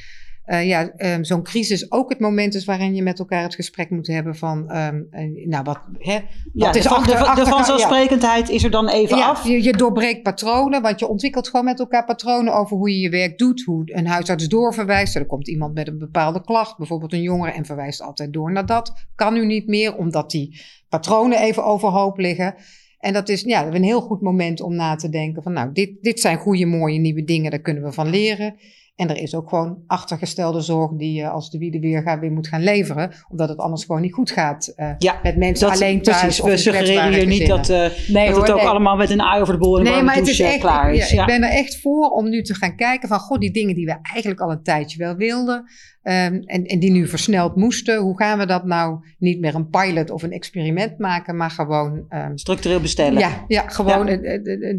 [0.48, 3.90] uh, ja, um, zo'n crisis ook het moment is waarin je met elkaar het gesprek
[3.90, 6.20] moet hebben van, um, uh, nou wat, hè,
[6.54, 8.54] ja, is de, achter, de, de vanzelfsprekendheid ja.
[8.54, 9.48] is er dan even ja, af.
[9.48, 13.10] Je, je doorbreekt patronen, want je ontwikkelt gewoon met elkaar patronen over hoe je je
[13.10, 15.16] werk doet, hoe een huisarts doorverwijst.
[15.16, 18.66] Er komt iemand met een bepaalde klacht, bijvoorbeeld een jongere, en verwijst altijd door naar
[18.66, 18.94] dat.
[19.16, 22.56] Kan nu niet meer, omdat die patronen even overhoop liggen.
[23.00, 25.90] En dat is ja, een heel goed moment om na te denken van, nou, dit,
[26.02, 28.56] dit zijn goede, mooie nieuwe dingen, daar kunnen we van leren.
[28.96, 32.32] En er is ook gewoon achtergestelde zorg die je als de wiede weer gaat weer
[32.32, 33.12] moet gaan leveren.
[33.30, 36.20] Omdat het anders gewoon niet goed gaat uh, ja, met mensen dat, alleen thuis.
[36.20, 38.68] Precies, we suggereren hier niet dat, uh, nee, dat hoor, het ook nee.
[38.68, 41.10] allemaal met een ui over de bol en nee, maar het is echt, klaar is.
[41.10, 41.22] Ja, ja.
[41.22, 43.86] Ik ben er echt voor om nu te gaan kijken van, god, die dingen die
[43.86, 45.66] we eigenlijk al een tijdje wel wilden.
[46.08, 47.98] Um, en, en die nu versneld moesten.
[47.98, 52.06] Hoe gaan we dat nou niet meer een pilot of een experiment maken, maar gewoon...
[52.10, 53.20] Um, Structureel bestellen.
[53.20, 54.20] Ja, ja gewoon ja.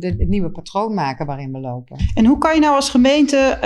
[0.01, 1.97] Het, nieuwe patroon maken waarin we lopen.
[2.15, 3.59] En hoe kan je nou als gemeente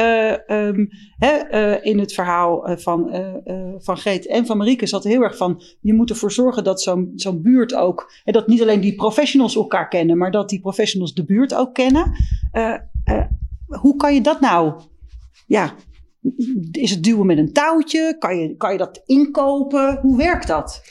[0.48, 0.88] uh, um,
[1.18, 5.36] hè, uh, in het verhaal van, uh, van Geet en van Marieke zat heel erg
[5.36, 5.62] van...
[5.80, 8.12] je moet ervoor zorgen dat zo'n zo'n buurt ook...
[8.24, 11.74] Hè, dat niet alleen die professionals elkaar kennen, maar dat die professionals de buurt ook
[11.74, 12.12] kennen.
[13.66, 14.80] hoe kan je dat nou
[15.46, 15.74] ja,
[16.72, 18.16] is het duwen met een touwtje?
[18.18, 19.98] Kan je, kan je dat inkopen?
[20.02, 20.82] Hoe werkt dat?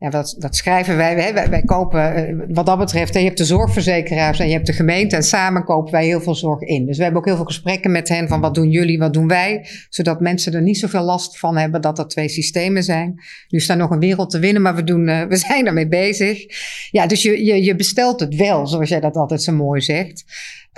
[0.00, 1.14] Ja, dat, dat schrijven wij.
[1.14, 4.72] Wij, wij kopen, eh, wat dat betreft, je hebt de zorgverzekeraars en je hebt de
[4.72, 5.16] gemeente.
[5.16, 6.86] En samen kopen wij heel veel zorg in.
[6.86, 9.28] Dus we hebben ook heel veel gesprekken met hen van wat doen jullie, wat doen
[9.28, 9.66] wij.
[9.88, 13.22] Zodat mensen er niet zoveel last van hebben dat er twee systemen zijn.
[13.48, 16.46] Nu staat nog een wereld te winnen, maar we, doen, uh, we zijn ermee bezig.
[16.90, 20.24] Ja, dus je, je, je bestelt het wel, zoals jij dat altijd zo mooi zegt.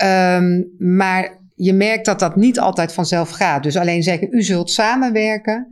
[0.03, 3.63] Um, maar je merkt dat dat niet altijd vanzelf gaat.
[3.63, 5.67] Dus alleen zeggen, u zult samenwerken.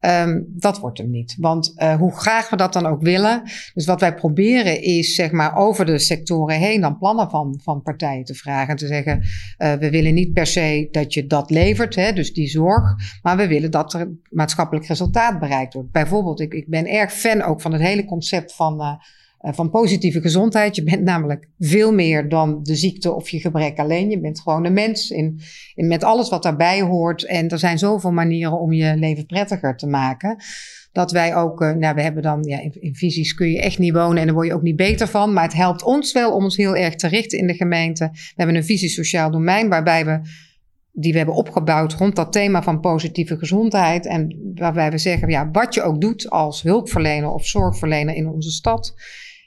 [0.00, 1.36] Um, dat wordt hem niet.
[1.38, 3.42] Want uh, hoe graag we dat dan ook willen.
[3.74, 7.82] Dus wat wij proberen is, zeg maar, over de sectoren heen dan plannen van, van
[7.82, 8.68] partijen te vragen.
[8.68, 9.22] En te zeggen,
[9.58, 12.82] uh, we willen niet per se dat je dat levert, hè, dus die zorg.
[13.22, 15.90] Maar we willen dat er maatschappelijk resultaat bereikt wordt.
[15.90, 18.80] Bijvoorbeeld, ik, ik ben erg fan ook van het hele concept van.
[18.80, 18.92] Uh,
[19.52, 20.76] van positieve gezondheid.
[20.76, 24.10] Je bent namelijk veel meer dan de ziekte of je gebrek alleen.
[24.10, 25.40] Je bent gewoon een mens in,
[25.74, 27.24] in, met alles wat daarbij hoort.
[27.24, 30.36] En er zijn zoveel manieren om je leven prettiger te maken.
[30.92, 33.78] Dat wij ook, uh, nou, we hebben dan, ja, in, in, visies kun je echt
[33.78, 35.32] niet wonen en daar word je ook niet beter van.
[35.32, 38.08] Maar het helpt ons wel om ons heel erg te richten in de gemeente.
[38.12, 40.20] We hebben een visie sociaal domein waarbij we
[40.96, 44.06] die we hebben opgebouwd rond dat thema van positieve gezondheid.
[44.06, 48.50] En waarbij we zeggen, ja, wat je ook doet als hulpverlener of zorgverlener in onze
[48.50, 48.94] stad,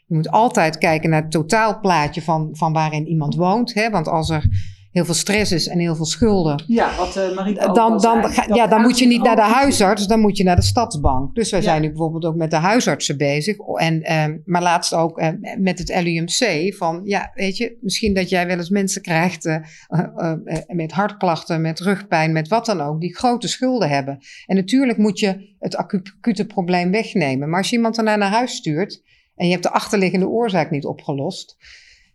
[0.08, 3.74] je moet altijd kijken naar het totaalplaatje van, van waarin iemand woont.
[3.74, 3.90] Hè?
[3.90, 4.44] Want als er
[4.92, 6.64] heel veel stress is en heel veel schulden.
[6.68, 10.20] Ja, wat uh, Marie dan, dan, ja, dan moet je niet naar de huisarts, dan
[10.20, 11.36] moet je naar de stadsbank.
[11.36, 11.66] Dus wij ja.
[11.66, 13.58] zijn nu bijvoorbeeld ook met de huisartsen bezig.
[13.58, 16.74] En, um, maar laatst ook uh, met het LUMC.
[16.76, 19.58] Van ja, weet je, misschien dat jij wel eens mensen krijgt uh,
[20.68, 24.20] met hartklachten, met rugpijn, met wat dan ook, die grote schulden hebben.
[24.46, 27.50] En natuurlijk moet je het acute probleem wegnemen.
[27.50, 29.02] Maar als je iemand daarna naar huis stuurt
[29.38, 31.58] en je hebt de achterliggende oorzaak niet opgelost.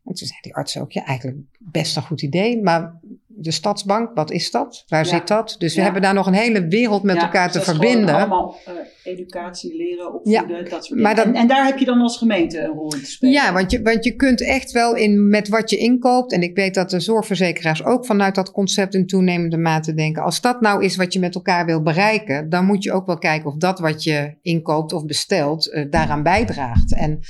[0.05, 2.63] En toen zei die arts ook, ja, eigenlijk best een goed idee.
[2.63, 4.85] Maar de stadsbank, wat is dat?
[4.89, 5.11] Waar ja.
[5.11, 5.57] zit dat?
[5.59, 8.15] Dus we hebben daar nog een hele wereld met ja, elkaar dus te verbinden.
[8.15, 11.17] allemaal uh, educatie, leren, opvoeden, dat soort dingen.
[11.17, 13.35] En, en, daar heb je dan als gemeente een rol in te spelen.
[13.35, 16.33] Ja, want je, want je kunt echt wel in met wat je inkoopt.
[16.33, 20.23] En ik weet dat de zorgverzekeraars ook vanuit dat concept in toenemende mate denken.
[20.23, 23.19] Als dat nou is wat je met elkaar wil bereiken, dan moet je ook wel
[23.19, 26.95] kijken of dat wat je inkoopt of bestelt uh, daaraan bijdraagt.
[26.95, 27.21] En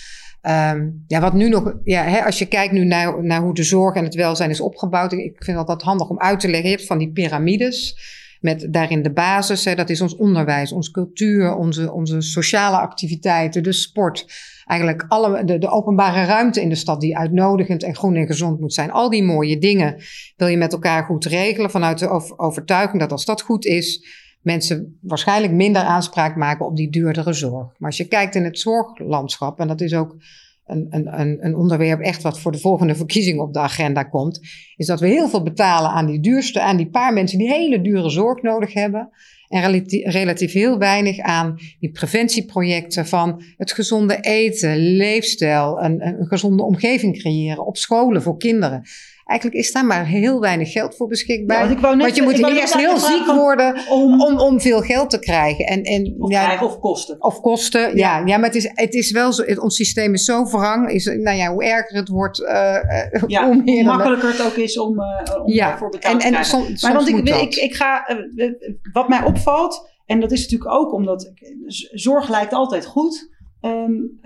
[0.48, 3.62] Um, ja, wat nu nog, ja, hè, als je kijkt nu naar, naar hoe de
[3.62, 6.70] zorg en het welzijn is opgebouwd, ik vind dat dat handig om uit te leggen.
[6.70, 7.96] Je hebt van die piramides.
[8.40, 13.62] Met daarin de basis, hè, dat is ons onderwijs, onze cultuur, onze, onze sociale activiteiten,
[13.62, 14.26] de sport.
[14.64, 18.60] Eigenlijk alle, de, de openbare ruimte in de stad die uitnodigend en groen en gezond
[18.60, 18.90] moet zijn.
[18.90, 19.96] Al die mooie dingen
[20.36, 24.06] wil je met elkaar goed regelen vanuit de overtuiging dat als dat goed is,
[24.42, 27.66] mensen waarschijnlijk minder aanspraak maken op die duurdere zorg.
[27.78, 30.16] Maar als je kijkt in het zorglandschap, en dat is ook
[30.66, 34.40] een, een, een onderwerp echt wat voor de volgende verkiezingen op de agenda komt,
[34.76, 37.80] is dat we heel veel betalen aan die duurste, aan die paar mensen die hele
[37.80, 39.10] dure zorg nodig hebben.
[39.48, 46.26] En relatief, relatief heel weinig aan die preventieprojecten van het gezonde eten, leefstijl, een, een
[46.26, 48.82] gezonde omgeving creëren op scholen voor kinderen.
[49.24, 51.70] Eigenlijk is daar maar heel weinig geld voor beschikbaar.
[51.70, 55.18] Ja, want, want, je moet eerst heel ziek worden om, om, om, veel geld te
[55.18, 55.66] krijgen.
[55.66, 57.22] En, en, of ja, krijgen of kosten.
[57.22, 58.22] Of kosten, ja.
[58.26, 58.36] ja.
[58.36, 60.90] maar het is, het is wel zo, het, ons systeem is zo verhang.
[60.90, 62.48] Is, nou ja, hoe erger het wordt, uh,
[63.26, 65.78] ja, hoe, hoe makkelijker het ook is om, uh, om ja.
[65.78, 66.58] voor betaald te krijgen.
[66.58, 68.18] En, maar want ik, ik, ik ga,
[68.92, 71.32] wat mij opvalt, en dat is natuurlijk ook omdat
[71.90, 73.30] zorg lijkt altijd goed.
[73.60, 74.18] Um,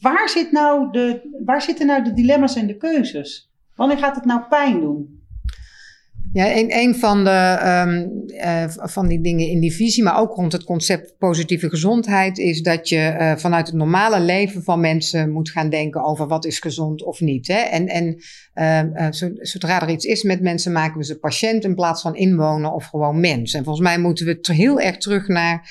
[0.00, 3.49] waar, zit nou de, waar zitten nou de dilemma's en de keuzes?
[3.80, 5.19] Wanneer gaat het nou pijn doen?
[6.32, 10.34] Ja, een, een van, de, um, uh, van die dingen in die visie, maar ook
[10.34, 15.30] rond het concept positieve gezondheid, is dat je uh, vanuit het normale leven van mensen
[15.30, 17.46] moet gaan denken over wat is gezond of niet.
[17.46, 17.58] Hè?
[17.58, 18.22] En, en
[18.54, 19.06] uh,
[19.40, 22.86] zodra er iets is met mensen, maken we ze patiënt in plaats van inwoner of
[22.86, 23.54] gewoon mens.
[23.54, 25.70] En volgens mij moeten we heel erg terug naar,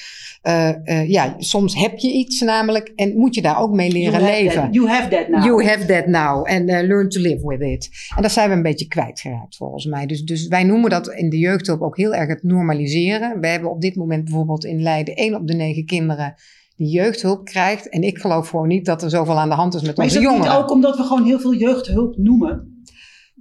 [1.08, 4.62] ja, soms heb je iets namelijk en moet je daar ook mee leren you leven.
[4.62, 5.44] That, you have that now.
[5.44, 7.90] You have that now and learn to live with it.
[8.16, 10.06] En dat zijn we een beetje kwijtgeraakt volgens mij.
[10.06, 13.40] Dus, dus wij noemen dat in de jeugdhulp ook heel erg het normaliseren.
[13.40, 16.34] We hebben op dit moment bijvoorbeeld in Leiden één op de negen kinderen
[16.76, 17.90] die jeugdhulp krijgt.
[17.90, 20.38] En ik geloof gewoon niet dat er zoveel aan de hand is met onze jongeren.
[20.38, 22.78] Maar is het niet ook omdat we gewoon heel veel jeugdhulp noemen?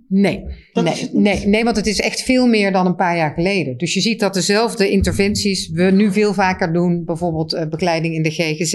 [0.08, 3.76] Nee, nee, nee, nee, want het is echt veel meer dan een paar jaar geleden.
[3.76, 8.22] Dus je ziet dat dezelfde interventies we nu veel vaker doen, bijvoorbeeld uh, begeleiding in
[8.22, 8.74] de GGZ.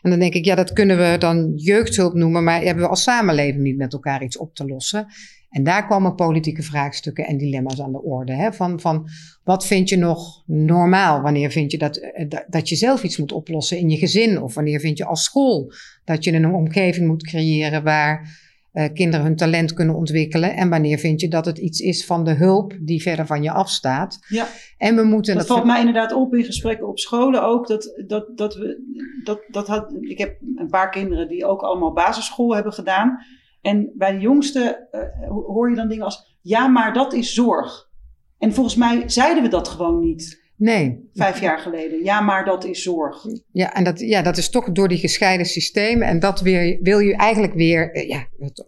[0.00, 3.02] En dan denk ik, ja, dat kunnen we dan jeugdhulp noemen, maar hebben we als
[3.02, 5.06] samenleving niet met elkaar iets op te lossen.
[5.52, 8.32] En daar komen politieke vraagstukken en dilemma's aan de orde.
[8.32, 8.52] Hè?
[8.52, 9.08] Van, van
[9.44, 11.20] wat vind je nog normaal?
[11.20, 14.42] Wanneer vind je dat, eh, dat je zelf iets moet oplossen in je gezin?
[14.42, 15.72] Of wanneer vind je als school
[16.04, 18.40] dat je een omgeving moet creëren waar
[18.72, 20.56] uh, kinderen hun talent kunnen ontwikkelen?
[20.56, 23.50] En wanneer vind je dat het iets is van de hulp die verder van je
[23.50, 24.18] afstaat?
[24.28, 24.48] Ja.
[24.78, 27.66] En we moeten dat, valt mij inderdaad op in gesprekken op scholen ook.
[27.66, 28.82] Dat, dat, dat we,
[29.24, 33.18] dat, dat had, ik heb een paar kinderen die ook allemaal basisschool hebben gedaan.
[33.62, 37.90] En bij de jongste uh, hoor je dan dingen als: ja, maar dat is zorg.
[38.38, 40.40] En volgens mij zeiden we dat gewoon niet.
[40.56, 41.10] Nee.
[41.14, 42.04] Vijf jaar geleden.
[42.04, 43.26] Ja, maar dat is zorg.
[43.52, 46.08] Ja, en dat, ja, dat is toch door die gescheiden systemen.
[46.08, 48.26] En dat weer, wil je eigenlijk weer uh, ja,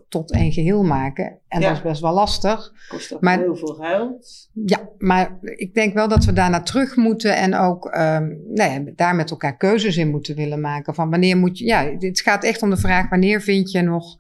[0.08, 1.38] tot één geheel maken.
[1.48, 1.68] En ja.
[1.68, 2.72] dat is best wel lastig.
[2.88, 4.50] Kost ook maar, heel veel geld.
[4.64, 7.36] Ja, maar ik denk wel dat we daarna terug moeten.
[7.36, 10.94] En ook um, nou daar met elkaar keuzes in moeten willen maken.
[10.94, 11.64] Van wanneer moet je.
[11.64, 14.16] Ja, het gaat echt om de vraag: wanneer vind je nog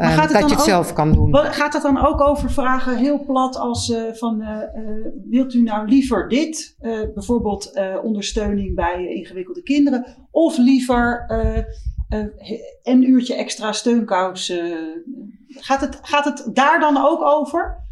[0.00, 1.36] maar gaat het dat je het zelf kan doen.
[1.36, 5.62] Gaat het dan ook over vragen heel plat als uh, van uh, uh, wilt u
[5.62, 6.76] nou liever dit,
[7.14, 11.24] bijvoorbeeld ondersteuning bij ingewikkelde kinderen, of liever
[12.82, 14.52] een uurtje extra steunkous?
[15.48, 17.88] gaat, het, gaat het daar dan ook over?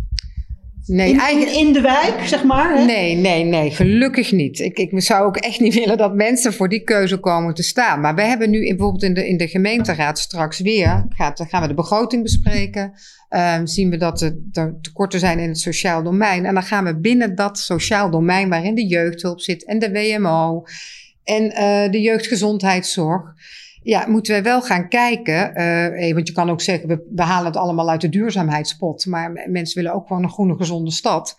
[0.89, 2.78] Nee, in, eigenlijk, in, de wijk, zeg maar?
[2.78, 2.84] Hè?
[2.84, 4.59] Nee, nee, nee, gelukkig niet.
[4.59, 8.01] Ik, ik zou ook echt niet willen dat mensen voor die keuze komen te staan.
[8.01, 11.62] Maar we hebben nu in, bijvoorbeeld in de, in de gemeenteraad straks weer, gaat, gaan
[11.62, 12.93] we de begroting bespreken.
[13.30, 14.36] Um, zien we dat er
[14.80, 16.45] tekorten zijn in het sociaal domein.
[16.45, 20.62] En dan gaan we binnen dat sociaal domein waarin de jeugdhulp zit en de WMO
[21.24, 23.34] en uh, de jeugdgezondheidszorg
[23.89, 25.61] ja, moeten we wel gaan kijken.
[25.61, 29.07] Uh, want je kan ook zeggen, we, we, halen het allemaal uit de duurzaamheidspot.
[29.07, 31.36] Maar mensen willen ook gewoon een groene, gezonde stad.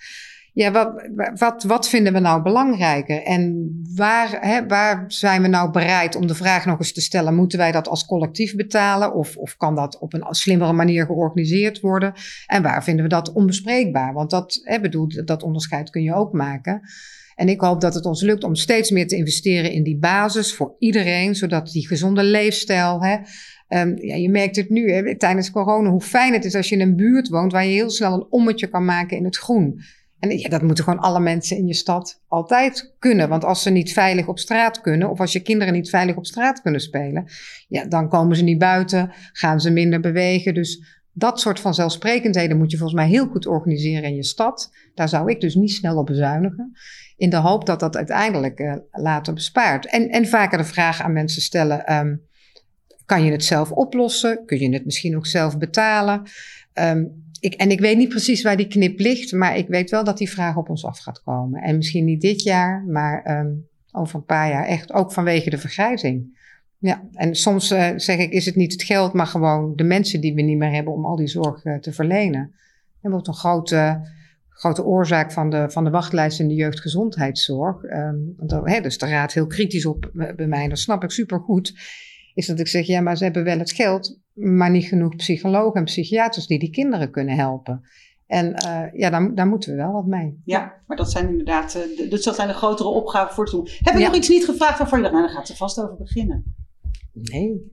[0.54, 3.24] Ja, wat, wat, wat vinden we nou belangrijker?
[3.24, 7.36] En waar, hè, waar zijn we nou bereid om de vraag nog eens te stellen?
[7.36, 9.14] Moeten wij dat als collectief betalen?
[9.14, 12.14] Of, of kan dat op een slimmere manier georganiseerd worden?
[12.48, 14.14] En waar vinden we dat onbespreekbaar?
[14.14, 16.82] Want dat, hè, bedoel, dat onderscheid kun je ook maken.
[17.40, 20.54] En ik hoop dat het ons lukt om steeds meer te investeren in die basis
[20.54, 23.04] voor iedereen, zodat die gezonde leefstijl.
[23.04, 23.18] Hè,
[23.82, 26.76] um, ja, je merkt het nu hè, tijdens corona hoe fijn het is als je
[26.76, 29.82] in een buurt woont waar je heel snel een ommetje kan maken in het groen.
[30.20, 33.30] En ja, dat moeten gewoon alle mensen in je stad altijd kunnen.
[33.30, 36.26] Want als ze niet veilig op straat kunnen, of als je kinderen niet veilig op
[36.26, 37.26] straat kunnen spelen,
[37.68, 40.54] ja, dan komen ze niet buiten, gaan ze minder bewegen.
[40.54, 44.72] Dus dat soort van zelfsprekendheden moet je volgens mij heel goed organiseren in je stad.
[44.94, 46.72] Daar zou ik dus niet snel op bezuinigen.
[47.18, 49.86] In de hoop dat dat uiteindelijk uh, later bespaart.
[49.86, 52.22] En, en vaker de vraag aan mensen stellen: um,
[53.06, 54.46] kan je het zelf oplossen?
[54.46, 56.22] Kun je het misschien ook zelf betalen?
[56.74, 57.06] ehm,
[57.40, 60.18] ik, en ik weet niet precies waar die knip ligt, maar ik weet wel dat
[60.18, 61.62] die vraag op ons af gaat komen.
[61.62, 63.52] En misschien niet dit jaar, maar ehm,
[63.92, 66.39] over een paar jaar echt, ook vanwege de vergrijzing.
[66.80, 70.22] Ja, en soms uh, zeg ik, is het niet het geld, maar gewoon de mensen
[70.22, 72.54] die we niet meer hebben om al die zorg uh, te verlenen.
[73.02, 74.10] En wordt een grote,
[74.50, 77.84] grote oorzaak van de, van de wachtlijst in de jeugdgezondheidszorg.
[77.84, 81.74] Um, want, hè, dus de raad heel kritisch op bij mij, dat snap ik supergoed.
[82.34, 85.80] Is dat ik zeg, ja, maar ze hebben wel het geld, maar niet genoeg psychologen
[85.80, 87.82] en psychiaters die die kinderen kunnen helpen.
[88.28, 90.42] En uh, ja, daar, daar, moeten we wel wat mee.
[90.46, 93.94] Ja, maar dat zijn inderdaad de, dus dat zijn de grotere opgaven voor het Heb
[93.94, 94.06] ik ja.
[94.06, 96.56] nog iets niet gevraagd waarvan je dacht, nou, daar gaat ze vast over beginnen?
[97.22, 97.70] Nee.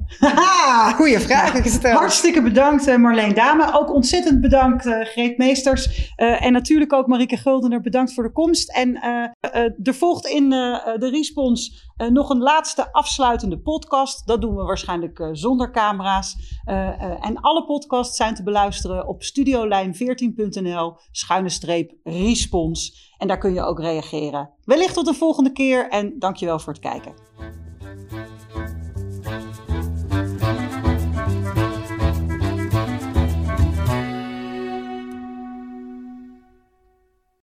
[0.96, 1.98] Goeie vraag nou, gesteld.
[1.98, 3.74] Hartstikke bedankt uh, Marleen Dame.
[3.74, 6.12] Ook ontzettend bedankt uh, Greet Meesters.
[6.16, 8.70] Uh, en natuurlijk ook Marike Guldener, bedankt voor de komst.
[8.70, 9.00] En
[9.82, 14.26] er volgt in de Respons nog een laatste afsluitende podcast.
[14.26, 16.36] Dat doen we waarschijnlijk zonder camera's.
[17.20, 23.14] en alle podcasts zijn te beluisteren op studiolijn14.nl schuine streep Respons.
[23.18, 24.50] En daar kun je ook reageren.
[24.64, 27.65] Wellicht tot de volgende keer en dankjewel voor het kijken.